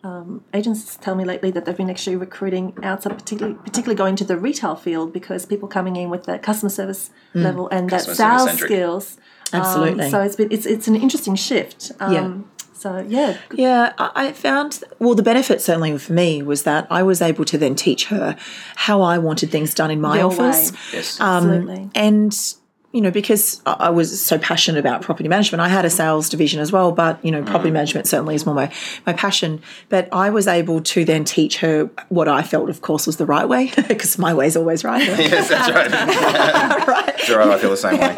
um, 0.03 0.44
agents 0.53 0.97
tell 0.97 1.15
me 1.15 1.25
lately 1.25 1.51
that 1.51 1.65
they've 1.65 1.77
been 1.77 1.89
actually 1.89 2.15
recruiting 2.15 2.74
outside, 2.83 3.17
particularly 3.17 3.57
particularly 3.63 3.95
going 3.95 4.15
to 4.17 4.24
the 4.24 4.38
retail 4.38 4.75
field 4.75 5.13
because 5.13 5.45
people 5.45 5.67
coming 5.67 5.95
in 5.95 6.09
with 6.09 6.25
that 6.25 6.41
customer 6.41 6.69
service 6.69 7.12
level 7.33 7.67
and 7.69 7.89
that 7.89 8.01
sales 8.01 8.17
service-centric. 8.17 8.69
skills. 8.69 9.17
Um, 9.53 9.62
Absolutely. 9.62 10.09
so 10.09 10.21
it's 10.21 10.35
been 10.35 10.51
it's 10.51 10.65
it's 10.65 10.88
an 10.88 10.95
interesting 10.95 11.35
shift. 11.35 11.91
Um, 12.00 12.13
Yeah. 12.13 12.38
So 12.81 13.05
yeah. 13.07 13.37
Yeah, 13.53 13.93
I 13.99 14.31
found, 14.31 14.83
well, 14.97 15.13
the 15.13 15.21
benefit 15.21 15.61
certainly 15.61 15.95
for 15.99 16.13
me 16.13 16.41
was 16.41 16.63
that 16.63 16.87
I 16.89 17.03
was 17.03 17.21
able 17.21 17.45
to 17.45 17.57
then 17.59 17.75
teach 17.75 18.05
her 18.05 18.35
how 18.75 19.03
I 19.03 19.19
wanted 19.19 19.51
things 19.51 19.75
done 19.75 19.91
in 19.91 20.01
my 20.01 20.17
Your 20.17 20.31
office. 20.31 20.71
way. 20.71 20.77
Yes. 20.93 21.19
Um, 21.19 21.51
absolutely. 21.51 21.89
And, 21.93 22.55
you 22.91 23.01
know, 23.01 23.11
because 23.11 23.61
I 23.65 23.71
I 23.81 23.89
was 23.89 24.21
so 24.21 24.38
passionate 24.38 24.79
about 24.79 25.01
property 25.01 25.27
management, 25.27 25.61
I 25.61 25.67
had 25.67 25.85
a 25.85 25.89
sales 25.89 26.29
division 26.29 26.59
as 26.59 26.71
well, 26.71 26.91
but, 26.91 27.23
you 27.25 27.31
know, 27.31 27.43
property 27.43 27.71
management 27.71 28.07
certainly 28.07 28.35
is 28.35 28.45
more 28.45 28.53
my, 28.55 28.71
my 29.05 29.13
passion. 29.13 29.61
But 29.89 30.07
I 30.11 30.29
was 30.29 30.47
able 30.47 30.81
to 30.81 31.03
then 31.03 31.23
teach 31.23 31.57
her 31.57 31.89
what 32.09 32.27
I 32.27 32.43
felt, 32.43 32.69
of 32.69 32.81
course, 32.81 33.07
was 33.07 33.17
the 33.17 33.25
right 33.25 33.47
way, 33.47 33.71
because 33.88 34.17
my 34.17 34.33
way 34.33 34.47
is 34.47 34.55
always 34.55 34.83
right. 34.83 35.05
yes, 35.07 35.49
that's 35.49 35.71
right. 35.71 35.91
right. 36.88 37.15
It's 37.17 37.29
all 37.29 37.38
right, 37.38 37.49
I 37.49 37.57
feel 37.57 37.71
the 37.71 37.77
same 37.77 37.99
way. 37.99 38.13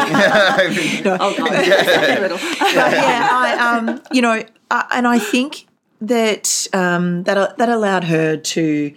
oh 1.05 1.37
god, 1.37 2.21
Little. 2.21 2.39
yeah, 2.73 3.29
I, 3.31 3.77
um, 3.77 4.01
you 4.11 4.21
know, 4.21 4.43
I, 4.69 4.85
and 4.91 5.07
I 5.07 5.19
think 5.19 5.67
that 6.01 6.67
um, 6.73 7.23
that 7.23 7.57
that 7.57 7.69
allowed 7.69 8.03
her 8.05 8.37
to 8.37 8.93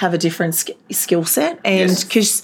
have 0.00 0.12
a 0.12 0.18
different 0.18 0.54
sk- 0.54 0.72
skill 0.90 1.24
set, 1.24 1.58
and 1.64 1.90
Yes. 1.90 2.04
because 2.04 2.42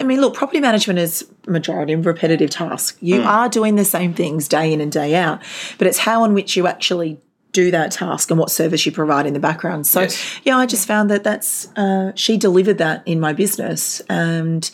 I 0.00 0.02
mean, 0.04 0.20
look, 0.20 0.34
property 0.34 0.60
management 0.60 0.98
is 0.98 1.24
majority 1.46 1.92
of 1.92 2.04
repetitive 2.06 2.50
task. 2.50 2.96
You 3.00 3.20
Hmm. 3.22 3.26
are 3.28 3.48
doing 3.48 3.76
the 3.76 3.84
same 3.84 4.14
things 4.14 4.48
day 4.48 4.72
in 4.72 4.80
and 4.80 4.90
day 4.90 5.14
out, 5.14 5.38
but 5.78 5.86
it's 5.86 5.98
how 5.98 6.24
in 6.24 6.34
which 6.34 6.56
you 6.56 6.66
actually 6.66 7.18
do 7.52 7.70
that 7.70 7.92
task 7.92 8.30
and 8.30 8.38
what 8.38 8.50
service 8.50 8.84
you 8.84 8.92
provide 8.92 9.26
in 9.26 9.32
the 9.32 9.40
background. 9.40 9.86
So 9.86 10.00
Yes. 10.02 10.18
yeah, 10.44 10.58
I 10.58 10.66
just 10.66 10.86
found 10.88 11.08
that 11.10 11.22
that's 11.22 11.68
uh, 11.76 12.10
she 12.16 12.36
delivered 12.36 12.78
that 12.78 13.02
in 13.06 13.20
my 13.20 13.32
business, 13.32 14.02
and 14.08 14.68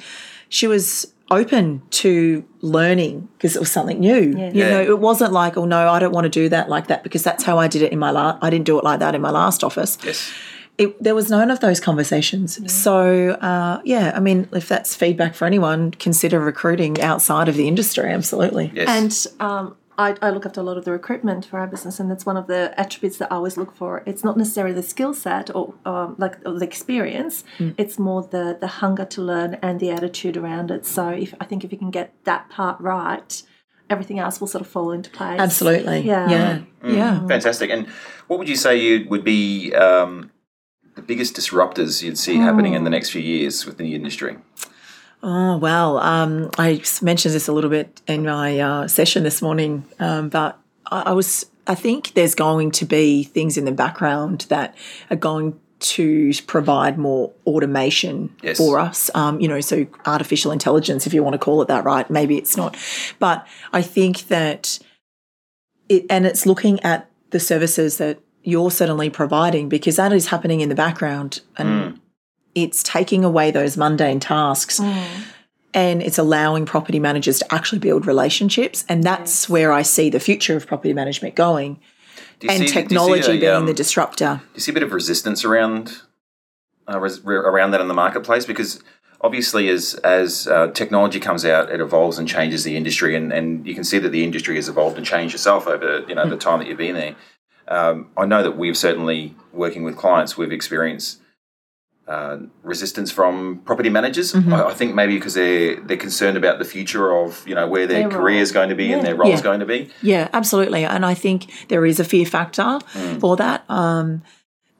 she 0.48 0.66
was 0.66 1.06
open 1.30 1.82
to 1.90 2.44
learning 2.62 3.28
because 3.36 3.54
it 3.56 3.60
was 3.60 3.70
something 3.70 3.98
new. 4.00 4.22
You 4.38 4.50
Yeah. 4.54 4.70
know, 4.70 4.80
it 4.82 4.98
wasn't 4.98 5.32
like, 5.32 5.56
oh 5.58 5.64
no, 5.66 5.88
I 5.90 5.98
don't 5.98 6.12
want 6.12 6.24
to 6.24 6.30
do 6.42 6.48
that 6.48 6.68
like 6.68 6.86
that 6.88 7.02
because 7.02 7.22
that's 7.22 7.44
how 7.44 7.58
I 7.58 7.66
did 7.68 7.82
it 7.82 7.92
in 7.92 7.98
my 7.98 8.10
last. 8.10 8.38
I 8.42 8.48
didn't 8.50 8.64
do 8.66 8.78
it 8.78 8.84
like 8.84 9.00
that 9.00 9.14
in 9.14 9.20
my 9.20 9.30
last 9.30 9.62
office. 9.62 9.98
yes. 10.04 10.30
It, 10.76 11.00
there 11.02 11.14
was 11.14 11.30
none 11.30 11.50
of 11.50 11.60
those 11.60 11.78
conversations. 11.78 12.72
So 12.72 13.30
uh, 13.30 13.80
yeah, 13.84 14.12
I 14.14 14.20
mean, 14.20 14.48
if 14.52 14.68
that's 14.68 14.96
feedback 14.96 15.34
for 15.34 15.44
anyone, 15.44 15.92
consider 15.92 16.40
recruiting 16.40 17.00
outside 17.00 17.48
of 17.48 17.54
the 17.54 17.68
industry. 17.68 18.10
Absolutely. 18.10 18.72
Yes. 18.74 18.88
And 18.88 19.40
um, 19.40 19.76
I, 19.96 20.16
I 20.20 20.30
look 20.30 20.44
after 20.46 20.60
a 20.60 20.64
lot 20.64 20.76
of 20.76 20.84
the 20.84 20.90
recruitment 20.90 21.44
for 21.44 21.58
our 21.60 21.66
business, 21.66 22.00
and 22.00 22.10
that's 22.10 22.26
one 22.26 22.36
of 22.36 22.48
the 22.48 22.74
attributes 22.78 23.18
that 23.18 23.30
I 23.30 23.36
always 23.36 23.56
look 23.56 23.74
for. 23.74 24.02
It's 24.06 24.24
not 24.24 24.36
necessarily 24.36 24.74
the 24.74 24.82
skill 24.82 25.14
set 25.14 25.54
or 25.54 25.74
um, 25.84 26.16
like 26.18 26.36
or 26.44 26.58
the 26.58 26.64
experience; 26.64 27.44
it's 27.78 27.98
more 27.98 28.22
the 28.22 28.56
the 28.60 28.66
hunger 28.66 29.04
to 29.04 29.22
learn 29.22 29.54
and 29.62 29.78
the 29.78 29.90
attitude 29.90 30.36
around 30.36 30.70
it. 30.70 30.84
So, 30.86 31.08
if 31.08 31.34
I 31.40 31.44
think 31.44 31.64
if 31.64 31.70
you 31.70 31.78
can 31.78 31.90
get 31.90 32.12
that 32.24 32.50
part 32.50 32.80
right, 32.80 33.42
everything 33.88 34.18
else 34.18 34.40
will 34.40 34.48
sort 34.48 34.62
of 34.62 34.68
fall 34.68 34.90
into 34.90 35.10
place. 35.10 35.38
Absolutely. 35.38 36.00
Yeah. 36.00 36.28
Yeah. 36.28 36.60
Yeah. 36.84 37.26
Fantastic. 37.28 37.70
And 37.70 37.86
what 38.26 38.38
would 38.38 38.48
you 38.48 38.56
say 38.56 38.76
you 38.76 39.06
would 39.08 39.24
be 39.24 39.72
um, 39.74 40.30
the 40.32 40.33
biggest 41.06 41.34
disruptors 41.36 42.02
you'd 42.02 42.18
see 42.18 42.36
happening 42.36 42.74
in 42.74 42.84
the 42.84 42.90
next 42.90 43.10
few 43.10 43.22
years 43.22 43.66
within 43.66 43.86
the 43.86 43.94
industry? 43.94 44.36
Oh, 45.22 45.56
well, 45.56 45.98
um, 45.98 46.50
I 46.58 46.82
mentioned 47.00 47.34
this 47.34 47.48
a 47.48 47.52
little 47.52 47.70
bit 47.70 48.02
in 48.06 48.24
my 48.24 48.58
uh, 48.60 48.88
session 48.88 49.22
this 49.22 49.40
morning, 49.40 49.84
um, 49.98 50.28
but 50.28 50.58
I, 50.90 51.02
I 51.06 51.12
was, 51.12 51.46
I 51.66 51.74
think 51.74 52.12
there's 52.12 52.34
going 52.34 52.70
to 52.72 52.84
be 52.84 53.24
things 53.24 53.56
in 53.56 53.64
the 53.64 53.72
background 53.72 54.42
that 54.50 54.76
are 55.10 55.16
going 55.16 55.58
to 55.80 56.32
provide 56.46 56.98
more 56.98 57.32
automation 57.46 58.34
Yes. 58.42 58.58
for 58.58 58.78
us. 58.78 59.10
Um, 59.14 59.40
you 59.40 59.48
know, 59.48 59.60
so 59.60 59.86
artificial 60.06 60.52
intelligence, 60.52 61.06
if 61.06 61.14
you 61.14 61.22
want 61.22 61.34
to 61.34 61.38
call 61.38 61.62
it 61.62 61.68
that, 61.68 61.84
right? 61.84 62.08
Maybe 62.10 62.36
it's 62.36 62.56
not, 62.56 62.76
but 63.18 63.46
I 63.72 63.80
think 63.80 64.28
that 64.28 64.78
it, 65.88 66.04
and 66.10 66.26
it's 66.26 66.44
looking 66.46 66.80
at 66.80 67.10
the 67.30 67.40
services 67.40 67.96
that 67.98 68.18
you're 68.44 68.70
certainly 68.70 69.10
providing 69.10 69.68
because 69.68 69.96
that 69.96 70.12
is 70.12 70.28
happening 70.28 70.60
in 70.60 70.68
the 70.68 70.74
background 70.74 71.40
and 71.56 72.00
it's 72.54 72.82
taking 72.82 73.24
away 73.24 73.50
those 73.50 73.76
mundane 73.76 74.20
tasks 74.20 74.80
and 75.74 76.02
it's 76.02 76.18
allowing 76.18 76.66
property 76.66 77.00
managers 77.00 77.40
to 77.40 77.52
actually 77.52 77.80
build 77.80 78.06
relationships. 78.06 78.84
And 78.88 79.02
that's 79.02 79.48
where 79.48 79.72
I 79.72 79.82
see 79.82 80.08
the 80.08 80.20
future 80.20 80.56
of 80.56 80.66
property 80.66 80.94
management 80.94 81.34
going. 81.34 81.80
And 82.42 82.50
see- 82.50 82.58
do 82.58 82.62
you 82.62 82.68
see 82.68 82.72
technology 82.72 83.36
a, 83.36 83.40
being 83.40 83.52
um, 83.52 83.66
the 83.66 83.74
disruptor. 83.74 84.40
Do 84.42 84.50
you 84.54 84.60
see 84.60 84.70
a 84.70 84.74
bit 84.74 84.82
of 84.82 84.92
resistance 84.92 85.44
around 85.44 86.02
uh, 86.88 87.00
res- 87.00 87.24
around 87.24 87.72
that 87.72 87.80
in 87.80 87.88
the 87.88 87.94
marketplace? 87.94 88.44
Because 88.44 88.82
obviously, 89.20 89.68
as 89.68 89.94
as 90.04 90.46
uh, 90.46 90.68
technology 90.68 91.18
comes 91.18 91.44
out, 91.44 91.70
it 91.70 91.80
evolves 91.80 92.18
and 92.18 92.28
changes 92.28 92.62
the 92.62 92.76
industry, 92.76 93.16
and, 93.16 93.32
and 93.32 93.66
you 93.66 93.74
can 93.74 93.84
see 93.84 93.98
that 93.98 94.10
the 94.10 94.22
industry 94.22 94.56
has 94.56 94.68
evolved 94.68 94.96
and 94.96 95.06
changed 95.06 95.32
yourself 95.32 95.66
over 95.66 96.04
you 96.06 96.14
know 96.14 96.28
the 96.28 96.36
time 96.36 96.58
that 96.58 96.68
you've 96.68 96.78
been 96.78 96.94
there. 96.94 97.16
Um, 97.68 98.10
I 98.16 98.26
know 98.26 98.42
that 98.42 98.56
we've 98.58 98.76
certainly 98.76 99.34
working 99.52 99.82
with 99.84 99.96
clients, 99.96 100.36
we've 100.36 100.52
experienced. 100.52 101.20
Uh, 102.06 102.36
resistance 102.62 103.10
from 103.10 103.62
property 103.64 103.88
managers. 103.88 104.34
I, 104.34 104.64
I 104.66 104.74
think 104.74 104.94
maybe 104.94 105.14
because 105.14 105.32
they're 105.32 105.80
they're 105.80 105.96
concerned 105.96 106.36
about 106.36 106.58
the 106.58 106.64
future 106.66 107.10
of 107.16 107.42
you 107.48 107.54
know 107.54 107.66
where 107.66 107.86
their, 107.86 108.00
Their 108.06 108.18
career 108.18 108.42
is 108.42 108.52
going 108.52 108.68
to 108.68 108.74
be 108.74 108.92
and 108.92 109.02
their 109.02 109.14
role 109.14 109.32
is 109.32 109.40
Yeah. 109.40 109.44
going 109.44 109.60
to 109.60 109.66
be. 109.66 109.88
Yeah, 110.02 110.28
absolutely. 110.34 110.84
And 110.84 111.06
I 111.06 111.14
think 111.14 111.50
there 111.68 111.86
is 111.86 111.98
a 111.98 112.04
fear 112.04 112.26
factor 112.26 112.78
for 113.20 113.36
that. 113.36 113.64
Um, 113.70 114.22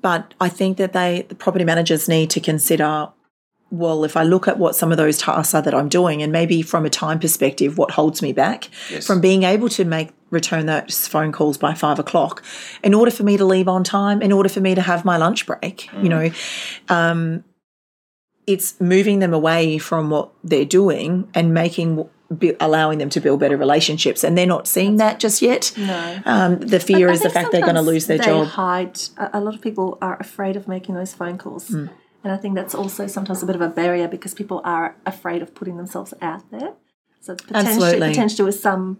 but 0.02 0.34
I 0.38 0.50
think 0.50 0.76
that 0.76 0.92
they, 0.92 1.24
the 1.26 1.34
property 1.34 1.64
managers 1.64 2.10
need 2.10 2.28
to 2.28 2.40
consider 2.40 3.08
well, 3.70 4.04
if 4.04 4.16
I 4.16 4.22
look 4.22 4.46
at 4.46 4.58
what 4.58 4.76
some 4.76 4.92
of 4.92 4.98
those 4.98 5.18
tasks 5.18 5.54
are 5.54 5.62
that 5.62 5.74
I'm 5.74 5.88
doing, 5.88 6.22
and 6.22 6.30
maybe 6.32 6.62
from 6.62 6.84
a 6.86 6.90
time 6.90 7.18
perspective, 7.18 7.76
what 7.76 7.90
holds 7.92 8.22
me 8.22 8.32
back 8.32 8.68
Yes. 8.90 9.06
from 9.06 9.20
being 9.20 9.42
able 9.42 9.68
to 9.70 9.84
make 9.84 10.10
return 10.30 10.66
those 10.66 11.08
phone 11.08 11.32
calls 11.32 11.58
by 11.58 11.74
five 11.74 11.98
o'clock, 11.98 12.44
in 12.82 12.94
order 12.94 13.10
for 13.10 13.22
me 13.24 13.36
to 13.36 13.44
leave 13.44 13.66
on 13.68 13.82
time, 13.84 14.22
in 14.22 14.30
order 14.32 14.48
for 14.48 14.60
me 14.60 14.74
to 14.74 14.80
have 14.82 15.04
my 15.04 15.16
lunch 15.16 15.46
break, 15.46 15.88
you 16.02 16.08
know, 16.08 16.30
um, 16.88 17.42
it's 18.46 18.78
moving 18.80 19.20
them 19.20 19.32
away 19.32 19.78
from 19.78 20.10
what 20.10 20.30
they're 20.44 20.64
doing 20.66 21.26
and 21.34 21.54
making 21.54 22.06
be, 22.38 22.54
allowing 22.60 22.98
them 22.98 23.08
to 23.10 23.20
build 23.20 23.40
better 23.40 23.56
relationships, 23.56 24.22
and 24.24 24.36
they're 24.36 24.46
not 24.46 24.66
seeing 24.66 24.96
that 24.96 25.18
just 25.20 25.40
yet. 25.42 25.72
No. 25.76 26.18
Um, 26.24 26.58
the 26.58 26.80
fear 26.80 27.10
is 27.10 27.20
the 27.22 27.30
fact 27.30 27.52
they're 27.52 27.60
going 27.60 27.74
to 27.76 27.82
lose 27.82 28.06
their 28.06 28.18
they 28.18 28.24
job. 28.24 28.46
Hide. 28.48 29.00
A 29.18 29.40
lot 29.40 29.54
of 29.54 29.60
people 29.60 29.98
are 30.02 30.16
afraid 30.20 30.56
of 30.56 30.66
making 30.68 30.94
those 30.94 31.14
phone 31.14 31.38
calls, 31.38 31.68
Hmm. 31.68 31.86
And 32.24 32.32
I 32.32 32.36
think 32.36 32.54
that's 32.54 32.74
also 32.74 33.06
sometimes 33.06 33.42
a 33.42 33.46
bit 33.46 33.54
of 33.54 33.60
a 33.62 33.68
barrier 33.68 34.08
because 34.08 34.34
people 34.34 34.60
are 34.64 34.96
afraid 35.06 35.42
of 35.42 35.54
putting 35.54 35.76
themselves 35.76 36.14
out 36.22 36.50
there. 36.50 36.72
So 37.20 37.34
potentially, 37.36 37.74
Absolutely. 37.74 38.08
potentially 38.08 38.46
with 38.46 38.58
some 38.58 38.98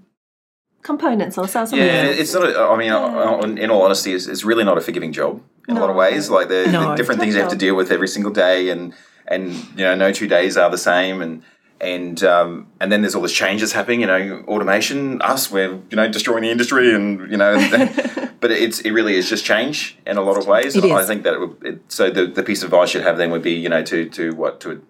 components 0.83 1.37
or 1.39 1.49
some. 1.49 1.67
Yeah, 1.73 2.05
it's 2.05 2.33
not. 2.35 2.45
A, 2.45 2.59
I 2.61 2.77
mean, 2.77 2.91
uh, 2.93 3.41
in 3.63 3.71
all 3.71 3.83
honesty, 3.83 4.13
it's, 4.13 4.27
it's 4.27 4.45
really 4.45 4.65
not 4.65 4.79
a 4.79 4.81
forgiving 4.81 5.13
job 5.13 5.43
in 5.69 5.77
a 5.77 5.81
lot 5.81 5.91
of 5.91 5.97
ways. 5.97 6.31
Like 6.31 6.49
there 6.49 6.71
No. 6.71 6.89
are 6.89 6.97
different 6.97 7.21
things 7.21 7.35
you 7.35 7.41
have 7.41 7.51
to 7.51 7.57
deal 7.57 7.75
with 7.75 7.91
every 7.91 8.09
single 8.09 8.33
day, 8.33 8.69
and 8.69 8.95
and 9.27 9.53
you 9.77 9.85
know, 9.85 9.95
no 9.95 10.13
two 10.13 10.29
days 10.29 10.57
are 10.57 10.71
the 10.71 10.79
same, 10.79 11.21
and 11.23 11.43
and 11.81 12.23
um, 12.23 12.69
and 12.81 12.93
then 12.93 13.01
there's 13.03 13.15
all 13.15 13.23
this 13.23 13.33
changes 13.33 13.73
happening. 13.73 14.01
You 14.03 14.07
know, 14.07 14.45
automation, 14.49 15.21
us, 15.23 15.51
we're 15.51 15.73
you 15.91 15.97
know 15.97 16.09
destroying 16.09 16.43
the 16.43 16.51
industry, 16.51 16.95
and 16.95 17.31
you 17.31 17.37
know, 17.37 17.57
but 18.45 18.51
it's 18.51 18.81
it 18.81 18.91
really 18.91 19.15
is 19.15 19.31
just 19.31 19.43
change 19.43 19.97
in 20.07 20.19
a 20.19 20.21
lot 20.21 20.37
of 20.37 20.47
ways. 20.47 20.77
It 20.77 20.85
is. 20.85 20.93
I 20.93 21.07
think 21.07 21.23
that 21.23 21.33
it 21.33 21.41
would, 21.41 21.65
it, 21.65 21.81
so. 21.89 22.11
The, 22.11 22.27
the 22.27 22.43
piece 22.43 22.63
of 22.63 22.67
advice 22.67 22.93
you'd 22.93 23.03
have 23.03 23.17
then 23.17 23.31
would 23.31 23.41
be 23.41 23.53
you 23.53 23.71
know 23.71 23.83
to 23.85 24.07
to 24.11 24.35
what 24.35 24.61
to. 24.61 24.83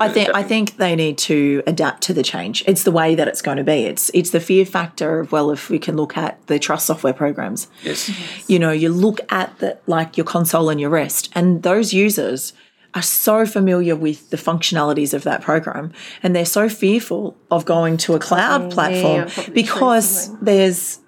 I 0.00 0.06
at 0.06 0.14
think 0.14 0.30
I 0.34 0.42
think 0.42 0.78
they 0.78 0.96
need 0.96 1.18
to 1.18 1.62
adapt 1.66 2.02
to 2.04 2.14
the 2.14 2.22
change. 2.22 2.64
It's 2.66 2.82
the 2.82 2.90
way 2.90 3.14
that 3.14 3.28
it's 3.28 3.42
going 3.42 3.58
to 3.58 3.62
be. 3.62 3.84
It's 3.84 4.10
it's 4.14 4.30
the 4.30 4.40
fear 4.40 4.64
factor 4.64 5.20
of 5.20 5.32
well, 5.32 5.50
if 5.50 5.68
we 5.68 5.78
can 5.78 5.98
look 5.98 6.16
at 6.16 6.46
the 6.46 6.58
trust 6.58 6.86
software 6.86 7.12
programs, 7.12 7.68
yes. 7.82 8.10
you 8.48 8.58
know, 8.58 8.72
you 8.72 8.88
look 8.88 9.20
at 9.30 9.58
the 9.58 9.76
like 9.86 10.16
your 10.16 10.24
console 10.24 10.70
and 10.70 10.80
your 10.80 10.88
rest, 10.88 11.30
and 11.34 11.62
those 11.62 11.92
users 11.92 12.54
are 12.94 13.02
so 13.02 13.44
familiar 13.44 13.96
with 13.96 14.30
the 14.30 14.38
functionalities 14.38 15.12
of 15.12 15.24
that 15.24 15.42
program, 15.42 15.92
and 16.22 16.34
they're 16.34 16.46
so 16.46 16.70
fearful 16.70 17.36
of 17.50 17.66
going 17.66 17.98
to 17.98 18.14
a 18.14 18.18
cloud 18.18 18.62
Yeah, 18.62 18.74
platform 18.74 19.28
yeah, 19.36 19.52
because 19.52 20.34
there's 20.40 21.00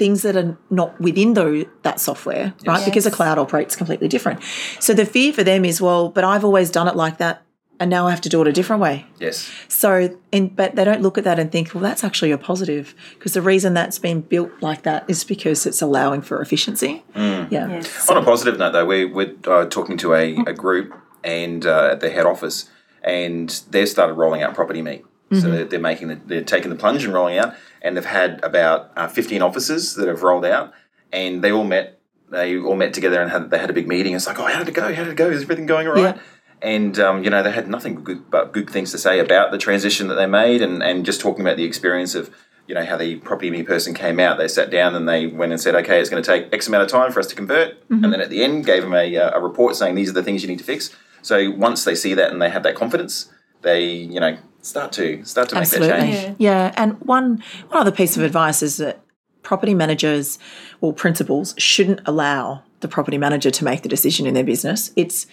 things 0.00 0.22
that 0.22 0.34
are 0.34 0.58
not 0.70 1.00
within 1.00 1.34
those, 1.34 1.66
that 1.82 2.00
software, 2.00 2.54
right? 2.66 2.84
Because 2.84 3.06
a 3.06 3.10
cloud 3.12 3.38
operates 3.38 3.76
completely 3.76 4.08
different. 4.08 4.42
So 4.80 4.94
the 4.94 5.06
fear 5.06 5.32
for 5.32 5.44
them 5.44 5.64
is, 5.64 5.80
well, 5.80 6.08
but 6.08 6.24
I've 6.24 6.44
always 6.44 6.70
done 6.70 6.88
it 6.88 6.96
like 6.96 7.18
that, 7.18 7.42
and 7.78 7.88
now 7.90 8.06
I 8.06 8.10
have 8.10 8.22
to 8.22 8.28
do 8.28 8.40
it 8.42 8.48
a 8.48 8.52
different 8.52 8.82
way. 8.82 9.06
Yes. 9.20 9.50
So, 9.68 10.18
and, 10.32 10.56
but 10.56 10.74
they 10.74 10.84
don't 10.84 11.02
look 11.02 11.16
at 11.18 11.24
that 11.24 11.38
and 11.38 11.52
think, 11.52 11.74
well, 11.74 11.82
that's 11.82 12.02
actually 12.02 12.32
a 12.32 12.38
positive 12.38 12.94
because 13.14 13.34
the 13.34 13.42
reason 13.42 13.74
that's 13.74 13.98
been 13.98 14.22
built 14.22 14.50
like 14.60 14.82
that 14.82 15.04
is 15.08 15.22
because 15.22 15.66
it's 15.66 15.82
allowing 15.82 16.22
for 16.22 16.40
efficiency. 16.40 17.04
Yeah. 17.14 17.48
Yes. 17.50 18.08
On 18.08 18.16
a 18.16 18.22
positive 18.22 18.58
note, 18.58 18.72
though, 18.72 18.86
we, 18.86 19.04
we're 19.04 19.34
uh, 19.46 19.66
talking 19.66 19.96
to 19.98 20.14
a, 20.14 20.36
a 20.46 20.54
group 20.54 20.94
and 21.22 21.64
uh, 21.66 21.92
at 21.92 22.00
the 22.00 22.10
head 22.10 22.26
office, 22.26 22.70
and 23.04 23.48
they've 23.70 23.88
started 23.88 24.14
rolling 24.14 24.42
out 24.42 24.54
PropertyMe. 24.56 25.04
So 25.32 25.48
they're, 25.48 25.64
they're 25.64 25.78
making 25.78 26.08
the, 26.08 26.20
they're 26.26 26.42
taking 26.42 26.70
the 26.70 26.76
plunge 26.76 27.04
and 27.04 27.14
rolling 27.14 27.38
out, 27.38 27.54
and 27.82 27.96
they've 27.96 28.04
had 28.04 28.42
about 28.42 28.90
uh, 28.96 29.08
fifteen 29.08 29.42
offices 29.42 29.94
that 29.94 30.08
have 30.08 30.22
rolled 30.22 30.44
out, 30.44 30.72
and 31.12 31.42
they 31.42 31.52
all 31.52 31.64
met. 31.64 32.00
They 32.30 32.56
all 32.58 32.76
met 32.76 32.94
together 32.94 33.20
and 33.20 33.30
had 33.30 33.50
they 33.50 33.58
had 33.58 33.70
a 33.70 33.72
big 33.72 33.88
meeting. 33.88 34.14
It's 34.14 34.26
like, 34.26 34.38
oh, 34.38 34.46
how 34.46 34.60
did 34.60 34.68
it 34.68 34.74
go? 34.74 34.94
How 34.94 35.04
did 35.04 35.12
it 35.12 35.16
go? 35.16 35.30
Is 35.30 35.42
everything 35.42 35.66
going 35.66 35.88
all 35.88 35.94
right? 35.94 36.14
Yeah. 36.16 36.22
And 36.62 36.98
um, 36.98 37.24
you 37.24 37.30
know, 37.30 37.42
they 37.42 37.50
had 37.50 37.68
nothing 37.68 38.04
good 38.04 38.30
but 38.30 38.52
good 38.52 38.70
things 38.70 38.92
to 38.92 38.98
say 38.98 39.18
about 39.18 39.50
the 39.50 39.58
transition 39.58 40.08
that 40.08 40.14
they 40.14 40.26
made, 40.26 40.62
and, 40.62 40.82
and 40.82 41.04
just 41.04 41.20
talking 41.20 41.40
about 41.40 41.56
the 41.56 41.64
experience 41.64 42.14
of 42.14 42.30
you 42.68 42.74
know 42.74 42.84
how 42.84 42.96
the 42.96 43.18
PropertyMe 43.20 43.66
person 43.66 43.94
came 43.94 44.20
out. 44.20 44.38
They 44.38 44.46
sat 44.46 44.70
down 44.70 44.94
and 44.94 45.08
they 45.08 45.26
went 45.26 45.50
and 45.50 45.60
said, 45.60 45.74
okay, 45.74 46.00
it's 46.00 46.08
going 46.08 46.22
to 46.22 46.26
take 46.26 46.52
X 46.52 46.68
amount 46.68 46.84
of 46.84 46.88
time 46.90 47.10
for 47.10 47.18
us 47.18 47.26
to 47.28 47.34
convert, 47.34 47.82
and 48.04 48.12
then 48.12 48.20
at 48.20 48.30
the 48.30 48.44
end 48.44 48.64
gave 48.64 48.82
them 48.82 48.94
a, 48.94 49.16
uh, 49.16 49.38
a 49.38 49.40
report 49.40 49.74
saying 49.74 49.96
these 49.96 50.10
are 50.10 50.12
the 50.12 50.22
things 50.22 50.42
you 50.42 50.48
need 50.48 50.58
to 50.58 50.64
fix. 50.64 50.94
So 51.22 51.50
once 51.50 51.84
they 51.84 51.94
see 51.96 52.14
that 52.14 52.30
and 52.30 52.40
they 52.40 52.50
have 52.50 52.62
that 52.62 52.76
confidence, 52.76 53.30
they 53.62 53.86
you 53.86 54.20
know 54.20 54.38
start 54.62 54.92
to 54.92 55.24
start 55.24 55.48
to 55.50 55.54
make 55.56 55.68
that 55.68 55.82
Absolutely. 55.82 56.12
change. 56.12 56.36
Yeah. 56.38 56.72
And 56.76 57.00
one 57.00 57.42
one 57.68 57.80
other 57.80 57.92
piece 57.92 58.16
of 58.16 58.22
advice 58.22 58.62
is 58.62 58.76
that 58.78 59.00
property 59.42 59.74
managers 59.74 60.38
or 60.80 60.92
principals 60.92 61.54
shouldn't 61.58 62.00
allow 62.06 62.62
the 62.80 62.88
property 62.88 63.18
manager 63.18 63.50
to 63.50 63.64
make 63.64 63.82
the 63.82 63.88
decision 63.88 64.26
in 64.26 64.34
their 64.34 64.44
business. 64.44 64.92
It's 64.96 65.26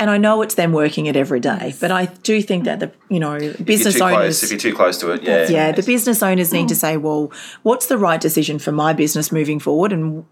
and 0.00 0.10
I 0.10 0.16
know 0.16 0.42
it's 0.42 0.54
them 0.54 0.72
working 0.72 1.06
it 1.06 1.16
every 1.16 1.40
day, 1.40 1.74
but 1.80 1.90
I 1.90 2.06
do 2.06 2.40
think 2.40 2.64
that 2.64 2.80
the 2.80 2.92
you 3.08 3.18
know 3.18 3.34
If 3.34 3.42
you're 3.58 3.66
business 3.66 3.96
too 3.96 4.04
owners 4.04 4.16
close, 4.16 4.42
if 4.44 4.50
you're 4.50 4.60
too 4.60 4.74
close 4.74 4.98
to 4.98 5.10
it, 5.12 5.22
yeah, 5.22 5.48
yeah, 5.48 5.72
the 5.72 5.82
business 5.82 6.22
owners 6.22 6.52
need 6.52 6.68
to 6.68 6.74
mm. 6.74 6.78
say, 6.78 6.96
well, 6.96 7.32
what's 7.62 7.86
the 7.86 7.98
right 7.98 8.20
decision 8.20 8.58
for 8.58 8.72
my 8.72 8.92
business 8.92 9.32
moving 9.32 9.58
forward 9.58 9.92
and 9.92 10.24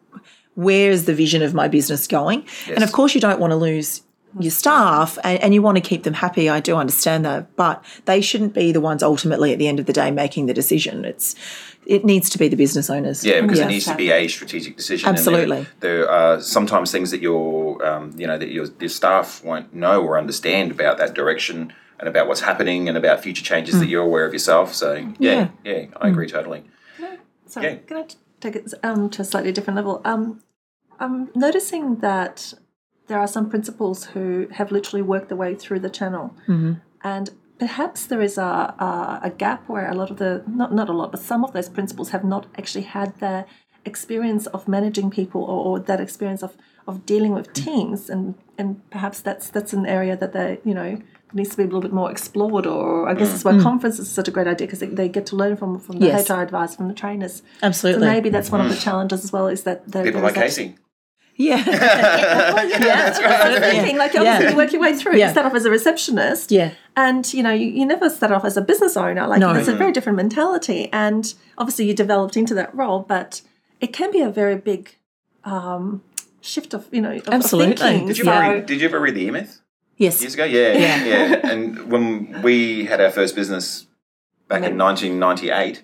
where's 0.54 1.04
the 1.04 1.14
vision 1.14 1.42
of 1.42 1.52
my 1.52 1.68
business 1.68 2.06
going? 2.06 2.46
And 2.68 2.82
of 2.82 2.92
course, 2.92 3.14
you 3.14 3.20
don't 3.20 3.40
want 3.40 3.50
to 3.50 3.56
lose 3.56 4.02
your 4.38 4.50
staff 4.50 5.18
and, 5.24 5.42
and 5.42 5.54
you 5.54 5.62
want 5.62 5.76
to 5.76 5.80
keep 5.80 6.02
them 6.02 6.14
happy. 6.14 6.48
I 6.48 6.60
do 6.60 6.76
understand 6.76 7.24
that, 7.24 7.54
but 7.56 7.84
they 8.04 8.20
shouldn't 8.20 8.54
be 8.54 8.72
the 8.72 8.80
ones 8.80 9.02
ultimately 9.02 9.52
at 9.52 9.58
the 9.58 9.68
end 9.68 9.80
of 9.80 9.86
the 9.86 9.92
day 9.92 10.10
making 10.10 10.46
the 10.46 10.54
decision. 10.54 11.04
It's 11.04 11.34
it 11.86 12.04
needs 12.04 12.28
to 12.30 12.38
be 12.38 12.48
the 12.48 12.56
business 12.56 12.90
owners. 12.90 13.24
Yeah, 13.24 13.40
because 13.42 13.60
it 13.60 13.62
Yeah. 13.62 13.68
needs 13.68 13.84
to 13.86 13.94
be 13.94 14.10
a 14.10 14.26
strategic 14.28 14.76
decision. 14.76 15.08
and 15.08 15.16
Absolutely. 15.16 15.66
there, 15.80 15.98
there 15.98 16.10
are 16.10 16.40
sometimes 16.40 16.90
things 16.90 17.12
that 17.12 17.22
your, 17.22 17.84
um, 17.86 18.12
you 18.16 18.26
know, 18.26 18.36
that 18.36 18.48
your, 18.50 18.66
your 18.80 18.88
staff 18.88 19.44
won't 19.44 19.72
know 19.72 20.02
or 20.02 20.18
understand 20.18 20.72
about 20.72 20.98
that 20.98 21.14
direction 21.14 21.72
and 22.00 22.08
about 22.08 22.26
what's 22.26 22.40
happening 22.40 22.88
and 22.88 22.98
about 22.98 23.22
future 23.22 23.44
changes 23.44 23.78
that 23.78 23.86
you're 23.86 24.02
aware 24.02 24.26
of 24.26 24.32
yourself. 24.32 24.74
So 24.74 25.12
yeah, 25.20 25.48
yeah, 25.64 25.86
I 26.00 26.08
agree 26.08 26.28
totally. 26.28 26.64
Sorry, 27.46 27.66
Yeah. 27.66 27.74
can 27.86 27.96
I 27.98 28.02
t- 28.02 28.16
take 28.40 28.56
it 28.56 28.74
um, 28.82 29.08
to 29.10 29.22
a 29.22 29.24
slightly 29.24 29.52
different 29.52 29.76
level? 29.76 30.02
Um, 30.04 30.40
I'm 30.98 31.30
noticing 31.36 31.96
that 32.00 32.52
there 33.06 33.18
are 33.18 33.26
some 33.26 33.48
principals 33.48 34.06
who 34.06 34.48
have 34.52 34.70
literally 34.72 35.02
worked 35.02 35.28
their 35.28 35.36
way 35.36 35.54
through 35.54 35.80
the 35.80 35.90
channel, 35.90 36.34
mm-hmm. 36.48 36.74
and 37.02 37.30
perhaps 37.58 38.06
there 38.06 38.20
is 38.20 38.38
a, 38.38 38.42
a 38.42 39.20
a 39.24 39.30
gap 39.30 39.68
where 39.68 39.88
a 39.90 39.94
lot 39.94 40.10
of 40.10 40.16
the 40.18 40.42
not 40.46 40.74
not 40.74 40.88
a 40.88 40.92
lot, 40.92 41.10
but 41.10 41.20
some 41.20 41.44
of 41.44 41.52
those 41.52 41.68
principals 41.68 42.10
have 42.10 42.24
not 42.24 42.46
actually 42.58 42.84
had 42.84 43.18
the 43.18 43.46
experience 43.84 44.46
of 44.48 44.66
managing 44.66 45.10
people 45.10 45.42
or, 45.42 45.64
or 45.66 45.80
that 45.80 46.00
experience 46.00 46.42
of 46.42 46.56
of 46.86 47.06
dealing 47.06 47.32
with 47.32 47.52
teams, 47.52 48.10
and 48.10 48.34
and 48.58 48.88
perhaps 48.90 49.20
that's 49.20 49.48
that's 49.50 49.72
an 49.72 49.86
area 49.86 50.16
that 50.16 50.32
they 50.32 50.58
you 50.64 50.74
know 50.74 51.00
needs 51.32 51.50
to 51.50 51.56
be 51.56 51.62
a 51.64 51.66
little 51.66 51.80
bit 51.80 51.92
more 51.92 52.10
explored 52.10 52.66
or 52.66 53.08
I 53.08 53.14
guess 53.14 53.30
that's 53.30 53.44
why 53.44 53.52
mm. 53.52 53.62
conferences 53.62 54.06
is 54.06 54.12
such 54.12 54.28
a 54.28 54.30
great 54.30 54.46
idea 54.46 54.66
because 54.66 54.78
they, 54.78 54.86
they 54.86 55.08
get 55.08 55.26
to 55.26 55.36
learn 55.36 55.56
from 55.56 55.78
from 55.78 55.98
the 55.98 56.06
Yes. 56.06 56.30
HR 56.30 56.34
advice 56.34 56.76
from 56.76 56.88
the 56.88 56.94
trainers. 56.94 57.42
Absolutely. 57.62 58.06
So 58.06 58.12
maybe 58.12 58.30
that's 58.30 58.50
one 58.50 58.60
of 58.60 58.68
the 58.68 58.76
mm. 58.76 58.82
challenges 58.82 59.24
as 59.24 59.32
well 59.32 59.48
is 59.48 59.64
that 59.64 59.90
the, 59.90 60.02
People 60.02 60.20
there 60.20 60.30
like 60.30 60.34
Kasey. 60.34 60.76
Yeah. 61.38 61.62
Well, 62.54 62.64
you 62.66 62.78
know, 62.78 62.86
that's 62.86 63.18
right. 63.20 63.28
That's 63.28 63.60
the 63.60 63.74
Yeah. 63.76 63.82
thing. 63.82 63.96
Like 63.98 64.14
Yeah. 64.14 64.50
you 64.50 64.56
work 64.56 64.72
your 64.72 64.80
way 64.80 64.94
through. 64.94 65.16
Yeah. 65.16 65.26
You 65.26 65.32
start 65.32 65.46
off 65.46 65.54
as 65.54 65.64
a 65.66 65.70
receptionist. 65.70 66.50
yeah. 66.50 66.72
And 66.96 67.32
you 67.34 67.42
know, 67.42 67.52
you, 67.52 67.66
you 67.68 67.84
never 67.84 68.08
start 68.08 68.32
off 68.32 68.44
as 68.44 68.56
a 68.56 68.62
business 68.62 68.96
owner. 68.96 69.26
Like 69.26 69.40
No. 69.40 69.52
it's 69.52 69.68
a 69.68 69.74
very 69.76 69.92
different 69.92 70.16
mentality. 70.16 70.88
And 70.92 71.32
obviously 71.58 71.84
you 71.86 71.94
developed 71.94 72.36
into 72.36 72.54
that 72.54 72.74
role, 72.74 73.00
but 73.00 73.42
it 73.80 73.92
can 73.92 74.10
be 74.10 74.20
a 74.22 74.30
very 74.30 74.56
big 74.56 74.96
um, 75.44 76.02
shift 76.40 76.72
of, 76.74 76.86
you 76.90 77.00
know, 77.02 77.12
of, 77.12 77.28
of 77.28 77.34
Absolutely. 77.34 77.76
thinking. 77.76 78.06
Did 78.08 78.18
you 78.18 78.24
So- 78.24 78.32
ever 78.32 78.54
read, 78.54 78.66
did 78.66 78.80
you 78.80 78.88
ever 78.88 78.98
read 79.00 79.14
the 79.14 79.26
E 79.26 79.30
Myth 79.30 79.60
Yes. 79.98 80.20
years 80.22 80.34
ago? 80.34 80.44
Yeah, 80.44 80.72
Yeah. 80.72 81.04
yeah, 81.04 81.46
And 81.50 81.90
when 81.92 82.42
we 82.42 82.86
had 82.86 83.00
our 83.00 83.10
first 83.10 83.34
business 83.36 83.86
back 84.48 84.62
in 84.64 84.76
1998, 84.78 85.82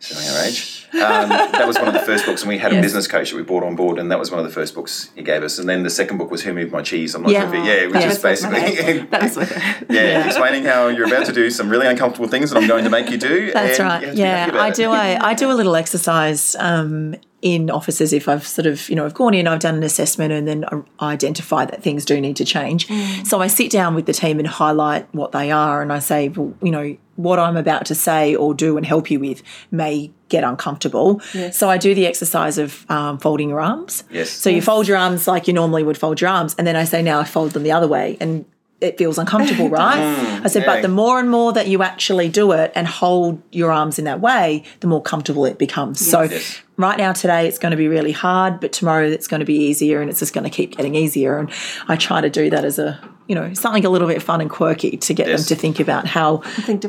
showing 0.00 0.26
our 0.28 0.44
age. 0.44 0.75
Um, 0.96 1.28
that 1.28 1.66
was 1.66 1.76
one 1.78 1.88
of 1.88 1.94
the 1.94 2.00
first 2.00 2.24
books, 2.26 2.42
and 2.42 2.48
we 2.48 2.58
had 2.58 2.72
a 2.72 2.80
business 2.80 3.06
coach 3.06 3.30
that 3.30 3.36
we 3.36 3.42
brought 3.42 3.62
on 3.64 3.76
board, 3.76 3.98
and 3.98 4.10
that 4.10 4.18
was 4.18 4.30
one 4.30 4.40
of 4.40 4.46
the 4.46 4.52
first 4.52 4.74
books 4.74 5.10
he 5.14 5.22
gave 5.22 5.42
us. 5.42 5.58
And 5.58 5.68
then 5.68 5.82
the 5.82 5.90
second 5.90 6.18
book 6.18 6.30
was 6.30 6.42
Who 6.42 6.52
Moved 6.52 6.72
My 6.72 6.82
Cheese. 6.82 7.14
I'm 7.14 7.22
not 7.22 7.30
Yeah. 7.32 7.40
sure 7.50 7.54
if 7.54 7.62
it, 7.62 7.66
yeah, 7.66 7.86
which 7.86 7.94
Yeah. 8.00 8.08
is 8.08 8.22
That's 8.22 8.42
with 8.42 8.50
my 8.52 8.60
basically 8.60 8.84
head. 8.84 9.10
That 9.10 9.22
was 9.22 9.36
with 9.36 9.56
it. 9.56 9.86
yeah, 9.90 10.26
explaining 10.26 10.64
how 10.64 10.88
you're 10.88 11.06
about 11.06 11.26
to 11.26 11.32
do 11.32 11.50
some 11.50 11.68
really 11.68 11.86
uncomfortable 11.86 12.28
things 12.28 12.50
that 12.50 12.60
I'm 12.62 12.68
going 12.68 12.84
to 12.84 12.90
make 12.90 13.10
you 13.10 13.18
do. 13.18 13.52
That's 13.52 13.78
and 13.78 13.88
right. 13.88 13.92
have 14.02 14.10
to 14.10 14.16
be 14.16 14.22
happy 14.22 14.52
Yeah, 14.56 14.62
I 14.62 14.70
do. 14.70 14.90
I 14.90 15.34
do 15.34 15.50
a 15.50 15.54
little 15.54 15.76
exercise 15.76 16.56
um, 16.58 17.14
in 17.46 17.70
offices 17.70 18.12
if 18.12 18.28
I've 18.28 18.46
sort 18.46 18.66
of, 18.66 18.88
you 18.88 18.96
know, 18.96 19.04
I've 19.04 19.14
gone 19.14 19.32
in, 19.34 19.46
I've 19.46 19.60
done 19.60 19.76
an 19.76 19.82
assessment, 19.84 20.32
and 20.32 20.48
then 20.48 20.64
I 20.98 21.12
identify 21.12 21.64
that 21.64 21.82
things 21.82 22.04
do 22.04 22.20
need 22.20 22.36
to 22.36 22.44
change. 22.44 22.88
So 23.24 23.40
I 23.40 23.46
sit 23.46 23.70
down 23.70 23.94
with 23.94 24.06
the 24.06 24.12
team 24.12 24.38
and 24.38 24.48
highlight 24.48 25.06
what 25.14 25.30
they 25.32 25.50
are, 25.52 25.80
and 25.82 25.92
I 25.92 26.00
say, 26.00 26.28
well, 26.28 26.52
you 26.60 26.72
know, 26.72 26.96
what 27.14 27.38
I'm 27.38 27.56
about 27.56 27.86
to 27.86 27.94
say 27.94 28.34
or 28.34 28.52
do 28.52 28.76
and 28.76 28.84
help 28.84 29.10
you 29.10 29.18
with 29.20 29.42
may 29.70 30.10
get 30.28 30.44
uncomfortable. 30.44 31.20
So 31.52 31.70
I 31.70 31.78
do 31.78 31.94
the 31.94 32.06
exercise 32.06 32.58
of 32.58 32.84
um, 32.90 33.18
folding 33.18 33.48
your 33.48 33.60
arms. 33.60 34.04
Yes. 34.10 34.28
So 34.30 34.50
you 34.50 34.60
fold 34.60 34.86
your 34.86 34.98
arms 34.98 35.26
like 35.26 35.46
you 35.46 35.54
normally 35.54 35.82
would 35.84 35.96
fold 35.96 36.20
your 36.20 36.30
arms, 36.30 36.54
and 36.58 36.66
then 36.66 36.76
I 36.76 36.84
say, 36.84 37.00
now 37.02 37.20
I 37.20 37.24
fold 37.24 37.52
them 37.52 37.62
the 37.62 37.72
other 37.72 37.88
way, 37.88 38.16
and 38.20 38.44
it 38.80 38.98
feels 38.98 39.16
uncomfortable, 39.18 39.68
right? 39.82 39.98
Mm, 39.98 40.44
I 40.44 40.48
said, 40.48 40.62
yeah. 40.62 40.74
but 40.74 40.82
the 40.82 40.88
more 40.88 41.18
and 41.18 41.30
more 41.30 41.52
that 41.54 41.66
you 41.66 41.82
actually 41.82 42.28
do 42.28 42.52
it 42.52 42.72
and 42.74 42.86
hold 42.86 43.40
your 43.50 43.72
arms 43.72 43.98
in 43.98 44.04
that 44.04 44.20
way, 44.20 44.64
the 44.80 44.86
more 44.86 45.00
comfortable 45.02 45.46
it 45.46 45.58
becomes. 45.58 46.04
So 46.06 46.22
Yes. 46.22 46.60
right 46.76 46.98
now, 46.98 47.12
today, 47.12 47.46
it's 47.48 47.58
going 47.58 47.70
to 47.70 47.76
be 47.76 47.88
really 47.88 48.12
hard, 48.12 48.60
but 48.60 48.72
tomorrow 48.72 49.06
it's 49.06 49.26
going 49.28 49.40
to 49.40 49.46
be 49.46 49.54
easier, 49.56 50.00
and 50.02 50.10
it's 50.10 50.18
just 50.20 50.34
going 50.34 50.44
to 50.44 50.50
keep 50.50 50.76
getting 50.76 50.94
easier. 50.94 51.38
And 51.38 51.50
I 51.88 51.96
try 51.96 52.20
to 52.20 52.28
do 52.30 52.50
that 52.50 52.64
as 52.64 52.78
a 52.78 52.98
you 53.28 53.34
know 53.34 53.52
something 53.54 53.84
a 53.84 53.90
little 53.90 54.06
bit 54.06 54.22
fun 54.22 54.40
and 54.40 54.48
quirky 54.48 54.96
to 54.98 55.12
get 55.14 55.26
Yes. 55.26 55.48
them 55.48 55.56
to 55.56 55.60
think 55.60 55.80
about 55.80 56.06
how 56.06 56.42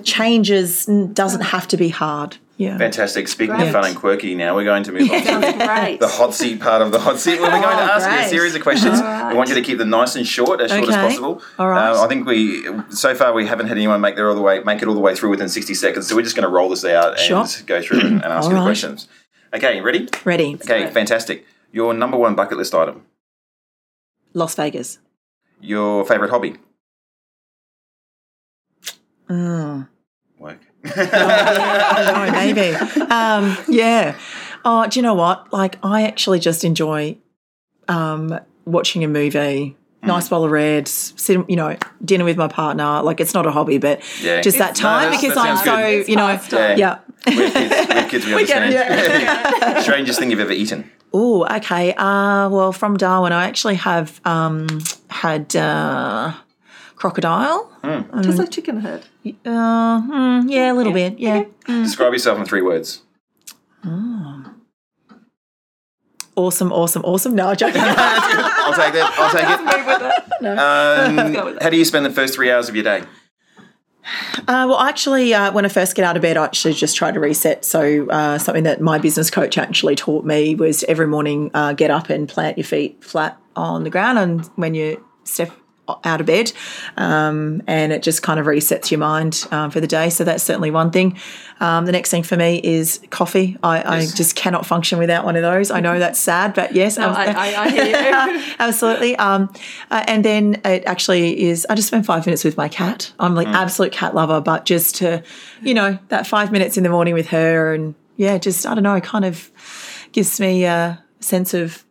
changes 0.04 0.86
doesn't 1.14 1.42
have 1.42 1.68
to 1.70 1.78
be 1.78 1.90
hard. 1.90 2.38
Yeah. 2.58 2.78
Fantastic. 2.80 3.28
Speaking 3.28 3.56
Great. 3.56 3.68
of 3.68 3.74
fun 3.74 3.86
and 3.86 3.96
quirky, 3.96 4.34
now 4.34 4.56
we're 4.56 4.64
going 4.64 4.82
to 4.84 4.92
move 4.92 5.04
on 5.12 5.22
to 5.22 5.98
the 6.00 6.08
hot 6.08 6.34
seat 6.34 6.60
part 6.60 6.82
of 6.82 6.92
the 6.92 6.98
hot 7.00 7.20
seat. 7.20 7.40
Where 7.40 7.52
we're 7.52 7.62
going 7.62 7.78
to 7.78 7.84
Oh, 7.84 7.96
ask 7.98 8.10
you 8.10 8.18
a 8.26 8.30
series 8.30 8.56
of 8.56 8.64
questions. 8.64 9.00
We 9.00 9.38
want 9.38 9.50
you 9.50 9.56
to 9.56 9.62
keep 9.62 9.78
them 9.78 9.92
nice 9.92 10.16
and 10.16 10.26
short, 10.26 10.60
as 10.60 10.72
short 10.72 10.90
as 10.90 10.96
possible. 10.96 11.44
All 11.60 11.70
right. 11.70 11.92
Uh, 11.92 12.04
I 12.04 12.08
think 12.08 12.26
we 12.26 12.66
so 12.90 13.14
far 13.14 13.32
we 13.34 13.46
haven't 13.46 13.68
had 13.68 13.78
anyone 13.78 14.02
make 14.02 14.16
their 14.16 14.28
all 14.28 14.34
the 14.36 14.42
way 14.42 14.60
make 14.64 14.82
it 14.82 14.88
all 14.88 14.96
the 14.96 15.00
way 15.00 15.14
through 15.16 15.30
within 15.30 15.50
sixty 15.50 15.76
seconds. 15.76 16.08
So 16.08 16.16
we're 16.16 16.24
just 16.24 16.36
going 16.36 16.48
to 16.48 16.52
roll 16.52 16.70
this 16.70 16.84
out 16.84 17.20
and 17.20 17.64
go 17.68 17.80
through 17.82 18.00
and, 18.00 18.24
and 18.24 18.26
ask 18.26 18.46
All 18.46 18.50
you 18.50 18.56
the 18.56 18.62
right. 18.62 18.66
questions. 18.66 19.08
Okay, 19.54 19.80
ready? 19.82 20.10
Ready? 20.26 20.56
Okay, 20.56 20.90
fantastic. 20.90 21.46
Your 21.72 21.94
number 21.94 22.18
one 22.18 22.34
bucket 22.34 22.58
list 22.58 22.74
item. 22.74 23.06
Las 24.34 24.56
Vegas. 24.56 24.98
Your 25.62 26.06
favorite 26.06 26.32
hobby. 26.32 26.56
Mm. 29.30 29.88
Work. 30.40 30.60
I 30.86 32.12
know, 32.28 32.32
maybe. 32.32 32.76
Um, 33.06 33.58
yeah. 33.68 34.18
Oh, 34.66 34.88
do 34.88 35.00
you 35.00 35.04
know 35.04 35.14
what? 35.14 35.52
Like, 35.54 35.78
I 35.84 36.04
actually 36.04 36.40
just 36.40 36.64
enjoy 36.64 37.18
um, 37.88 38.40
watching 38.66 39.04
a 39.04 39.08
movie. 39.08 39.76
Mm. 40.04 40.08
Nice 40.08 40.30
bowl 40.30 40.46
of 40.46 40.52
red, 40.52 40.88
sit, 40.88 41.50
you 41.50 41.56
know, 41.56 41.76
dinner 42.06 42.24
with 42.24 42.38
my 42.38 42.48
partner. 42.48 43.02
Like 43.02 43.20
it's 43.20 43.34
not 43.34 43.48
a 43.48 43.52
hobby, 43.52 43.80
but 43.80 44.02
Yeah. 44.22 44.42
just 44.42 44.60
that 44.60 44.76
time 44.76 45.12
because 45.12 45.36
I'm 45.36 45.58
so. 45.58 45.76
It's 45.80 46.10
you 46.10 46.16
know, 46.16 46.40
yeah. 46.52 47.00
we 47.26 47.34
have 47.36 47.50
kids. 47.50 47.90
We 47.90 47.96
have 47.96 48.10
kids. 48.10 48.26
We 48.36 48.46
get 48.46 48.62
understand. 48.62 49.84
Strangest 49.84 50.20
thing 50.20 50.30
you've 50.30 50.40
ever 50.40 50.52
eaten. 50.52 50.92
Oh, 51.14 51.46
okay. 51.46 51.94
Uh, 51.96 52.50
well, 52.50 52.72
from 52.74 52.98
Darwin, 52.98 53.32
I 53.34 53.48
actually 53.48 53.76
have 53.76 54.22
um, 54.24 54.68
had 55.10 55.56
uh, 55.56 56.34
crocodile. 56.98 57.72
Tastes 58.22 58.40
like 58.40 58.52
chicken 58.52 58.82
head. 58.82 59.06
Uh, 59.46 60.02
hmm, 60.02 60.50
yeah, 60.50 60.74
a 60.74 60.76
little 60.76 60.94
bit. 60.94 61.18
Yeah. 61.20 61.46
Describe 61.66 62.12
yourself 62.12 62.38
in 62.40 62.46
three 62.46 62.62
words. 62.62 63.04
Awesome, 66.36 66.72
awesome, 66.72 67.04
awesome. 67.04 67.34
No, 67.34 67.48
I'm 67.48 67.56
joking. 67.58 67.82
I'll 67.82 68.74
take 68.74 68.94
that. 68.94 69.16
I'll 69.18 69.32
take 69.32 69.48
it. 69.50 70.24
Um, 70.40 71.58
how 71.60 71.72
do 71.72 71.78
you 71.78 71.84
spend 71.84 72.06
the 72.06 72.12
first 72.12 72.36
three 72.36 72.52
hours 72.52 72.70
of 72.70 72.76
your 72.76 72.84
day? 72.84 73.02
Uh, 74.42 74.66
well, 74.70 74.80
actually, 74.80 75.34
uh, 75.34 75.52
when 75.52 75.66
I 75.66 75.68
first 75.68 75.96
get 75.96 76.06
out 76.06 76.16
of 76.16 76.22
bed, 76.22 76.38
I 76.38 76.44
actually 76.44 76.76
just 76.76 76.96
try 76.96 77.12
to 77.12 77.20
reset. 77.20 77.66
So, 77.66 78.08
uh, 78.08 78.38
something 78.38 78.64
that 78.66 78.80
my 78.80 79.00
business 79.00 79.32
coach 79.32 79.58
actually 79.58 79.96
taught 79.96 80.26
me 80.26 80.54
was 80.54 80.84
every 80.84 81.08
morning 81.08 81.50
uh, 81.56 81.74
get 81.74 81.90
up 81.90 82.12
and 82.12 82.30
plant 82.30 82.56
your 82.60 82.66
feet 82.66 83.04
flat 83.04 83.42
on 83.56 83.84
the 83.84 83.90
ground, 83.90 84.20
and 84.20 84.46
when 84.56 84.76
you 84.76 85.04
step 85.24 85.52
out 86.04 86.20
of 86.20 86.28
bed, 86.28 86.52
um, 86.98 87.62
and 87.68 87.92
it 87.92 88.04
just 88.04 88.22
kind 88.24 88.40
of 88.40 88.46
resets 88.46 88.92
your 88.92 89.00
mind 89.00 89.48
um, 89.52 89.72
for 89.72 89.80
the 89.80 89.88
day. 89.88 90.10
So 90.10 90.24
that's 90.24 90.44
certainly 90.44 90.72
one 90.72 90.92
thing. 90.92 91.18
Um, 91.60 91.86
the 91.86 91.92
next 91.92 92.12
thing 92.12 92.24
for 92.24 92.36
me 92.36 92.62
is 92.64 93.00
coffee. 93.10 93.58
I, 93.64 93.78
Yes. 93.78 94.14
I 94.14 94.16
just 94.16 94.36
cannot 94.36 94.66
function 94.66 95.00
without 95.00 95.24
one 95.24 95.36
of 95.36 95.42
those. 95.42 95.72
I 95.72 95.80
know 95.80 95.98
that's 96.06 96.20
sad, 96.20 96.54
but 96.54 96.74
yes, 96.74 96.98
No, 96.98 97.10
I, 97.10 97.64
I, 97.64 97.70
hear 97.70 97.86
you. 97.86 98.54
Absolutely. 98.60 99.16
Um, 99.16 99.52
uh, 99.90 100.04
and 100.08 100.26
then 100.26 100.62
it 100.66 100.84
actually 100.86 101.44
is, 101.44 101.66
I 101.70 101.76
just 101.76 101.88
spend 101.88 102.06
five 102.06 102.26
minutes 102.26 102.44
with 102.44 102.58
my 102.58 102.68
cat. 102.68 103.12
I'm 103.20 103.36
like 103.36 103.48
absolute 103.48 103.92
cat 103.92 104.14
lover, 104.14 104.42
but 104.42 104.66
just 104.66 104.96
to, 104.96 105.24
you 105.62 105.74
know, 105.74 105.98
that 106.10 106.28
five 106.28 106.52
minutes 106.52 106.78
in 106.78 106.84
the 106.84 106.90
morning 106.90 107.14
with 107.14 107.28
her 107.28 107.74
and 107.74 107.96
yeah, 108.18 108.38
just, 108.38 108.66
I 108.66 108.74
don't 108.74 108.84
know, 108.84 109.00
kind 109.00 109.26
of 109.26 109.52
gives 110.12 110.40
me 110.40 110.66
a 110.66 111.04
sense 111.20 111.54
of 111.54 111.86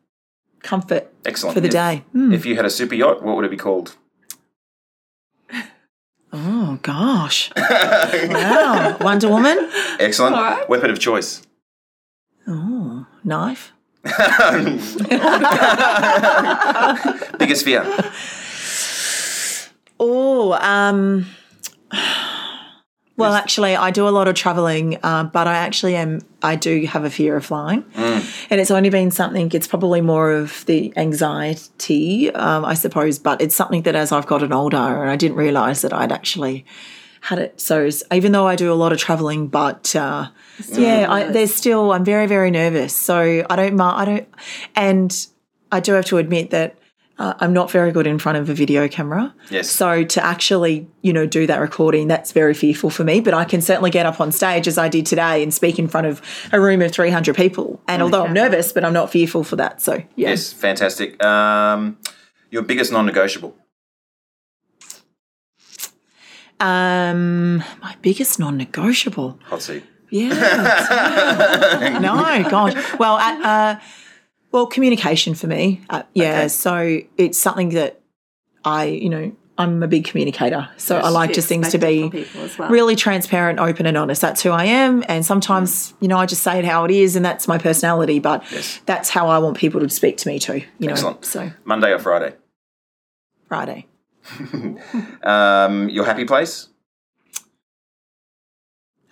comfort 0.62 1.12
Excellent. 1.26 1.54
for 1.54 1.60
the 1.60 1.66
If- 1.68 1.72
day. 1.72 2.04
If 2.14 2.46
you 2.46 2.56
had 2.56 2.64
a 2.64 2.70
super 2.70 2.94
yacht, 2.94 3.22
what 3.22 3.36
would 3.36 3.44
it 3.44 3.50
be 3.50 3.56
called? 3.58 3.96
Oh, 6.32 6.78
gosh. 6.82 7.50
wow. 7.56 8.96
Wonder 9.00 9.28
Woman? 9.28 9.70
Excellent. 10.00 10.34
All 10.36 10.42
right. 10.42 10.68
Weapon 10.68 10.90
of 10.90 10.98
choice. 10.98 11.42
Oh, 12.46 13.06
knife? 13.24 13.72
Biggest 17.38 17.64
fear. 17.64 17.84
Oh, 19.98 20.52
um, 20.60 21.26
well, 23.16 23.33
actually, 23.35 23.74
I 23.76 23.90
do 23.90 24.07
a 24.07 24.11
lot 24.11 24.29
of 24.29 24.35
traveling, 24.35 24.98
uh, 25.02 25.24
but 25.24 25.46
I 25.46 25.55
actually 25.57 25.96
am. 25.96 26.20
I 26.42 26.57
do 26.57 26.85
have 26.87 27.05
a 27.05 27.11
fear 27.11 27.37
of 27.37 27.46
flying, 27.46 27.85
and 28.50 28.61
it's 28.61 28.70
only 28.70 28.90
been 28.90 29.11
something. 29.11 29.50
It's 29.52 29.66
probably 29.66 30.00
more 30.00 30.33
of 30.33 30.64
the 30.66 30.92
anxiety, 30.96 32.31
um, 32.35 32.64
I 32.64 32.74
suppose, 32.74 33.18
but 33.18 33.40
it's 33.40 33.57
something 33.57 33.83
that 33.83 33.94
as 33.96 34.12
I've 34.12 34.26
gotten 34.26 34.52
older, 34.52 34.76
and 34.76 35.11
I 35.11 35.16
didn't 35.16 35.37
realise 35.37 35.83
that 35.83 35.92
I'd 35.92 36.12
actually 36.12 36.64
had 37.22 37.38
it. 37.38 37.61
So 37.61 37.88
even 38.12 38.33
though 38.33 38.46
I 38.46 38.55
do 38.55 38.72
a 38.72 38.74
lot 38.74 38.92
of 38.92 38.98
traveling, 38.98 39.48
but 39.48 39.96
uh, 39.96 40.29
yeah, 40.72 41.07
I, 41.11 41.24
there's 41.24 41.55
still 41.55 41.92
I'm 41.92 42.05
very 42.05 42.26
very 42.26 42.50
nervous. 42.50 42.94
So 42.94 43.44
I 43.48 43.57
don't. 43.57 43.81
I 43.81 44.05
don't, 44.05 44.29
and 44.74 45.26
I 45.72 45.81
do 45.81 45.92
have 45.94 46.05
to 46.07 46.18
admit 46.18 46.50
that. 46.50 46.76
Uh, 47.18 47.33
I'm 47.38 47.55
not 47.55 47.70
very 47.70 47.92
good 47.92 48.07
in 48.07 48.18
front 48.18 48.37
of 48.37 48.50
a 48.50 48.55
video 48.55 48.88
camera. 48.88 49.35
Yes. 49.50 49.70
So 49.70 50.05
to 50.05 50.24
actually, 50.24 50.87
you 51.00 51.14
know, 51.14 51.24
do 51.26 51.46
that 51.46 51.61
recording, 51.61 52.09
that's 52.09 52.33
very 52.33 52.52
fearful 52.52 52.90
for 52.90 53.05
me. 53.05 53.20
But 53.20 53.33
I 53.33 53.44
can 53.44 53.62
certainly 53.62 53.90
get 53.90 54.05
up 54.05 54.20
on 54.20 54.33
stage 54.33 54.68
as 54.68 54.76
I 54.76 54.88
did 54.88 55.07
today 55.07 55.42
and 55.42 55.52
speak 55.52 55.79
in 55.79 55.88
front 55.88 56.07
of 56.07 56.20
a 56.52 56.61
room 56.61 56.83
of 56.83 56.92
300 56.92 57.35
people. 57.35 57.81
And 57.88 58.02
although 58.02 58.24
I'm 58.24 58.35
nervous, 58.35 58.72
but 58.72 58.85
I'm 58.85 58.92
not 58.92 59.11
fearful 59.11 59.44
for 59.44 59.57
that. 59.57 59.81
So 59.81 59.94
yeah. 60.14 60.31
Yes, 60.31 60.52
fantastic. 60.52 61.22
Um, 61.24 61.96
your 62.50 62.62
biggest 62.62 62.92
non-negotiable. 62.92 63.57
Um, 66.61 67.59
my 67.83 67.96
biggest 68.02 68.38
non-negotiable. 68.38 69.38
Hot 69.44 69.62
seat. 69.62 69.85
Yeah. 70.11 71.98
no, 72.00 72.50
gosh. 72.50 72.74
Well, 72.98 73.18
at, 73.18 73.42
uh, 73.42 73.81
well, 74.56 74.66
communication 74.66 75.34
for 75.34 75.46
me. 75.46 75.82
Uh, 75.90 76.02
yeah. 76.14 76.38
Okay. 76.38 76.48
So 76.48 77.00
it's 77.18 77.36
something 77.38 77.68
that 77.70 78.00
I, 78.64 78.84
you 78.86 79.10
know, 79.10 79.32
I'm 79.58 79.82
a 79.82 79.86
big 79.86 80.06
communicator. 80.06 80.70
So 80.78 80.96
I 80.96 81.10
like 81.10 81.34
just 81.34 81.46
things 81.46 81.72
to 81.72 81.78
be 81.78 82.00
from 82.00 82.10
people 82.10 82.40
as 82.40 82.58
well. 82.58 82.70
really 82.70 82.96
transparent, 82.96 83.58
open, 83.58 83.84
and 83.84 83.98
honest. 83.98 84.22
That's 84.22 84.42
who 84.42 84.48
I 84.50 84.64
am. 84.64 85.04
And 85.08 85.26
sometimes, 85.26 85.92
you 86.00 86.08
know, 86.08 86.16
I 86.16 86.24
just 86.24 86.42
say 86.42 86.58
it 86.58 86.64
how 86.64 86.86
it 86.86 86.90
is, 86.90 87.16
and 87.16 87.24
that's 87.24 87.46
my 87.46 87.58
personality. 87.58 88.18
But 88.18 88.50
Yes. 88.50 88.80
that's 88.86 89.10
how 89.10 89.28
I 89.28 89.36
want 89.40 89.58
people 89.58 89.78
to 89.80 89.90
speak 89.90 90.16
to 90.18 90.28
me 90.28 90.38
too. 90.38 90.62
You 90.78 90.88
know. 90.88 91.18
So 91.20 91.52
Monday 91.66 91.92
or 91.92 91.98
Friday. 91.98 92.34
Friday. 93.48 93.86
Um, 95.22 95.90
your 95.90 96.04
happy 96.06 96.24
place. 96.24 96.68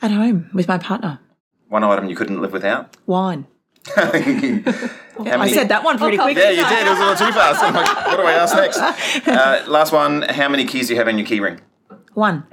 At 0.00 0.10
home 0.10 0.48
with 0.54 0.68
my 0.68 0.78
partner. 0.78 1.20
One 1.68 1.84
item 1.84 2.08
you 2.08 2.16
couldn't 2.16 2.40
live 2.40 2.52
without. 2.52 2.96
Wine. 3.06 3.46
I 3.96 5.50
said 5.52 5.68
that 5.68 5.82
one 5.84 5.98
pretty 5.98 6.18
Oh, 6.18 6.22
quick. 6.22 6.36
Yeah, 6.36 6.50
you 6.50 6.64
did. 6.66 6.86
It 6.86 6.90
was 6.90 6.98
a 6.98 7.02
little 7.06 7.26
too 7.26 7.32
fast. 7.32 7.62
I'm 7.62 7.74
like, 7.74 8.06
what 8.06 8.16
do 8.16 8.22
I 8.22 8.32
ask 8.32 8.56
next? 8.56 8.78
Uh, 9.28 9.64
last 9.68 9.92
one. 9.92 10.22
How 10.22 10.48
many 10.48 10.64
keys 10.64 10.88
do 10.88 10.94
you 10.94 10.98
have 10.98 11.08
in 11.08 11.18
your 11.18 11.26
key 11.26 11.40
ring? 11.40 11.60
One. 12.14 12.44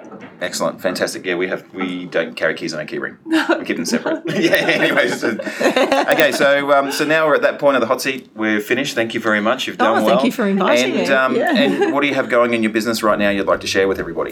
Excellent, 0.41 0.82
fantastic. 0.82 1.23
Yeah, 1.23 1.36
we 1.36 1.47
have 1.47 1.71
we 1.71 2.06
don't 2.08 2.36
carry 2.36 2.56
keys 2.56 2.73
on 2.73 2.80
our 2.80 2.86
keyring. 2.88 3.17
We 3.60 3.65
keep 3.65 3.75
them 3.75 3.86
separate. 3.86 4.23
yeah. 4.41 4.54
Anyway, 4.54 5.08
so, 5.10 5.30
okay. 5.30 6.32
So 6.32 6.71
um, 6.71 6.91
so 6.91 7.06
now 7.06 7.27
we're 7.27 7.36
at 7.36 7.43
that 7.43 7.60
point 7.60 7.75
of 7.75 7.82
the 7.82 7.86
hot 7.86 8.01
seat. 8.01 8.30
We're 8.34 8.60
finished. 8.60 8.95
Thank 8.95 9.13
you 9.13 9.19
very 9.19 9.39
much. 9.39 9.67
You've 9.67 9.77
done 9.77 9.99
Oh, 9.99 10.04
well. 10.04 10.15
thank 10.15 10.25
you 10.25 10.32
for 10.32 10.47
inviting 10.47 10.97
and, 10.97 11.10
me. 11.10 11.13
Um, 11.13 11.36
Yeah. 11.36 11.56
and 11.56 11.93
what 11.93 12.01
do 12.01 12.08
you 12.08 12.15
have 12.15 12.27
going 12.27 12.56
in 12.56 12.63
your 12.63 12.71
business 12.71 13.04
right 13.04 13.19
now? 13.19 13.30
You'd 13.30 13.45
like 13.45 13.62
to 13.62 13.67
share 13.67 13.88
with 13.88 13.99
everybody? 13.99 14.32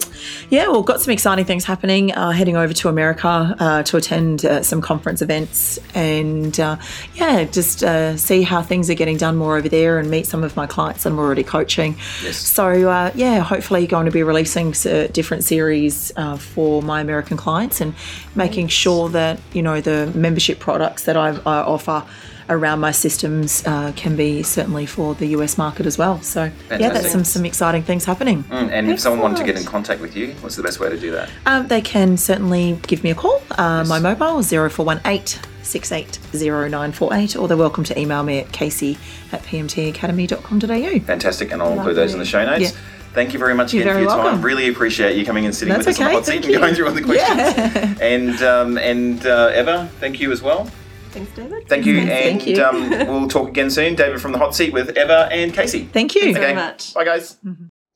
Yeah, 0.49 0.67
well, 0.69 0.81
got 0.81 0.99
some 0.99 1.11
exciting 1.11 1.45
things 1.45 1.63
happening. 1.65 2.11
Uh, 2.13 2.31
heading 2.31 2.57
over 2.57 2.73
to 2.73 2.89
America 2.89 3.55
uh, 3.59 3.83
to 3.83 3.97
attend 3.97 4.45
uh, 4.45 4.63
some 4.63 4.81
conference 4.81 5.21
events 5.21 5.77
and 5.93 6.59
uh, 6.59 6.77
yeah, 7.13 7.43
just 7.43 7.83
uh, 7.83 8.17
see 8.17 8.41
how 8.41 8.63
things 8.63 8.89
are 8.89 8.95
getting 8.95 9.17
done 9.17 9.35
more 9.35 9.57
over 9.57 9.69
there 9.69 9.99
and 9.99 10.09
meet 10.09 10.25
some 10.25 10.43
of 10.43 10.55
my 10.55 10.65
clients 10.65 11.03
that 11.03 11.11
I'm 11.11 11.19
already 11.19 11.43
coaching. 11.43 11.97
Yes. 12.23 12.37
So 12.37 12.89
uh, 12.89 13.11
yeah, 13.13 13.39
hopefully 13.41 13.85
going 13.85 14.05
to 14.05 14.11
be 14.11 14.23
releasing 14.23 14.71
different 15.11 15.43
series 15.43 15.98
uh, 16.15 16.37
for 16.37 16.81
my 16.81 16.99
American 17.01 17.37
clients 17.37 17.81
and 17.81 17.93
making 18.35 18.67
sure 18.67 19.09
that 19.09 19.39
you 19.53 19.61
know 19.61 19.81
the 19.81 20.11
membership 20.15 20.59
products 20.59 21.03
that 21.05 21.15
I, 21.17 21.29
I 21.45 21.57
offer 21.75 22.03
around 22.49 22.79
my 22.79 22.91
systems 22.91 23.63
uh, 23.67 23.91
can 23.95 24.15
be 24.15 24.41
certainly 24.41 24.85
for 24.87 25.13
the 25.13 25.27
US 25.37 25.57
market 25.57 25.85
as 25.85 25.97
well. 25.97 26.19
So 26.21 26.51
yeah, 26.71 26.89
that's 26.89 27.11
some 27.11 27.23
some 27.23 27.45
exciting 27.45 27.83
things 27.83 28.05
happening. 28.05 28.43
Mm, 28.45 28.69
And 28.71 28.91
if 28.91 28.99
someone 28.99 29.21
wanted 29.21 29.37
to 29.37 29.43
get 29.43 29.55
in 29.57 29.65
contact 29.65 30.01
with 30.01 30.15
you, 30.15 30.33
what's 30.41 30.55
the 30.55 30.63
best 30.63 30.79
way 30.79 30.89
to 30.89 30.99
do 30.99 31.11
that? 31.11 31.29
Um, 31.45 31.67
they 31.67 31.81
can 31.81 32.17
certainly 32.17 32.79
give 32.87 33.03
me 33.03 33.11
a 33.11 33.15
call. 33.15 33.41
Uh, 33.51 33.83
My 33.87 33.99
mobile 33.99 34.39
is 34.39 34.49
0418 34.49 35.41
680948, 35.69 37.35
or 37.35 37.47
they're 37.47 37.55
welcome 37.57 37.83
to 37.83 37.99
email 37.99 38.23
me 38.23 38.39
at 38.39 38.51
casey 38.51 38.97
at 39.31 39.43
pmtacademy.com.au. 39.43 40.99
Fantastic, 41.05 41.51
and 41.51 41.61
I'll 41.61 41.73
include 41.73 41.95
those 41.95 42.13
in 42.13 42.19
the 42.19 42.25
show 42.25 42.43
notes. 42.45 42.73
Yeah. 42.73 42.79
Thank 43.13 43.33
you 43.33 43.39
very 43.39 43.55
much 43.55 43.73
You're 43.73 43.83
again 43.83 43.93
for 43.93 43.99
very 44.05 44.21
your 44.21 44.31
time. 44.31 44.41
Really 44.41 44.69
appreciate 44.69 45.17
you 45.17 45.25
coming 45.25 45.45
and 45.45 45.55
sitting 45.55 45.73
That's 45.73 45.87
with 45.87 45.95
us 45.95 46.01
on 46.01 46.07
the 46.07 46.13
hot 46.13 46.25
seat 46.25 46.31
thank 46.31 46.45
and 46.45 46.53
you. 46.53 46.59
going 46.59 46.75
through 46.75 46.87
all 46.87 46.93
the 46.93 47.01
questions. 47.01 47.37
Yeah. 47.37 47.95
And 48.01 48.41
um, 48.43 48.77
and 48.77 49.25
uh, 49.25 49.51
Eva, 49.55 49.89
thank 49.99 50.19
you 50.19 50.31
as 50.31 50.41
well. 50.41 50.69
Thanks, 51.09 51.35
David. 51.35 51.67
Thank 51.67 51.85
you, 51.85 51.99
and 51.99 52.09
Thank 52.09 52.47
you. 52.47 52.63
Um, 52.63 52.89
we'll 52.89 53.27
talk 53.27 53.49
again 53.49 53.71
soon. 53.71 53.95
David 53.95 54.21
from 54.21 54.31
the 54.31 54.37
hot 54.37 54.53
seat 54.55 54.73
with 54.73 54.95
Eva 54.95 55.27
and 55.31 55.51
Kasey. 55.51 55.89
Thank 55.89 56.13
you. 56.13 56.21
Thanks 56.21 56.39
very 56.39 56.53
much. 56.53 56.93
Bye, 56.93 57.03
guys. 57.03 57.37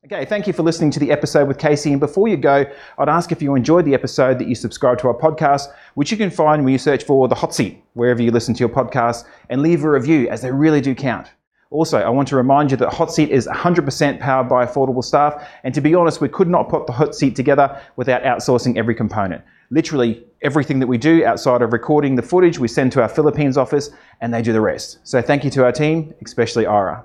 Okay, 0.04 0.26
thank 0.26 0.46
you 0.46 0.52
for 0.52 0.62
listening 0.62 0.90
to 0.90 1.00
the 1.00 1.10
episode 1.10 1.48
with 1.48 1.56
Kasey. 1.56 1.92
And 1.92 2.00
before 2.00 2.28
you 2.28 2.36
go, 2.36 2.66
I'd 2.98 3.08
ask 3.08 3.32
if 3.32 3.40
you 3.40 3.54
enjoyed 3.54 3.86
the 3.86 3.94
episode 3.94 4.38
that 4.38 4.48
you 4.48 4.54
subscribe 4.54 4.98
to 4.98 5.08
our 5.08 5.14
podcast, 5.14 5.72
which 5.94 6.10
you 6.10 6.18
can 6.18 6.28
find 6.28 6.62
when 6.62 6.72
you 6.72 6.78
search 6.78 7.04
for 7.04 7.26
The 7.26 7.34
Hot 7.36 7.54
Seat, 7.54 7.82
wherever 7.94 8.20
you 8.20 8.30
listen 8.30 8.52
to 8.52 8.60
your 8.60 8.68
podcast, 8.68 9.24
and 9.48 9.62
leave 9.62 9.82
a 9.82 9.90
review, 9.90 10.28
as 10.28 10.42
they 10.42 10.50
really 10.50 10.82
do 10.82 10.94
count. 10.94 11.28
Also, 11.74 11.98
I 11.98 12.08
want 12.08 12.28
to 12.28 12.36
remind 12.36 12.70
you 12.70 12.76
that 12.76 12.92
Hot 12.92 13.12
Seat 13.12 13.30
is 13.30 13.48
100% 13.48 14.20
powered 14.20 14.48
by 14.48 14.64
affordable 14.64 15.02
staff. 15.02 15.44
And 15.64 15.74
to 15.74 15.80
be 15.80 15.92
honest, 15.92 16.20
we 16.20 16.28
could 16.28 16.48
not 16.48 16.68
put 16.68 16.86
the 16.86 16.92
Hot 16.92 17.16
Seat 17.16 17.34
together 17.34 17.82
without 17.96 18.22
outsourcing 18.22 18.76
every 18.76 18.94
component. 18.94 19.42
Literally 19.70 20.24
everything 20.42 20.78
that 20.78 20.86
we 20.86 20.98
do 20.98 21.24
outside 21.24 21.62
of 21.62 21.72
recording 21.72 22.14
the 22.14 22.22
footage, 22.22 22.60
we 22.60 22.68
send 22.68 22.92
to 22.92 23.02
our 23.02 23.08
Philippines 23.08 23.56
office 23.56 23.90
and 24.20 24.32
they 24.32 24.40
do 24.40 24.52
the 24.52 24.60
rest. 24.60 25.00
So 25.02 25.20
thank 25.20 25.42
you 25.42 25.50
to 25.50 25.64
our 25.64 25.72
team, 25.72 26.14
especially 26.24 26.64
Ira. 26.64 27.04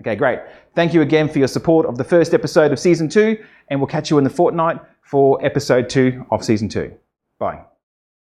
Okay, 0.00 0.14
great. 0.14 0.38
Thank 0.76 0.94
you 0.94 1.02
again 1.02 1.28
for 1.28 1.40
your 1.40 1.48
support 1.48 1.84
of 1.84 1.98
the 1.98 2.04
first 2.04 2.34
episode 2.34 2.70
of 2.70 2.78
season 2.78 3.08
two, 3.08 3.36
and 3.68 3.80
we'll 3.80 3.88
catch 3.88 4.10
you 4.10 4.18
in 4.18 4.22
the 4.22 4.30
fortnight 4.30 4.78
for 5.02 5.44
episode 5.44 5.90
two 5.90 6.24
of 6.30 6.44
season 6.44 6.68
two. 6.68 6.94
Bye. 7.40 7.64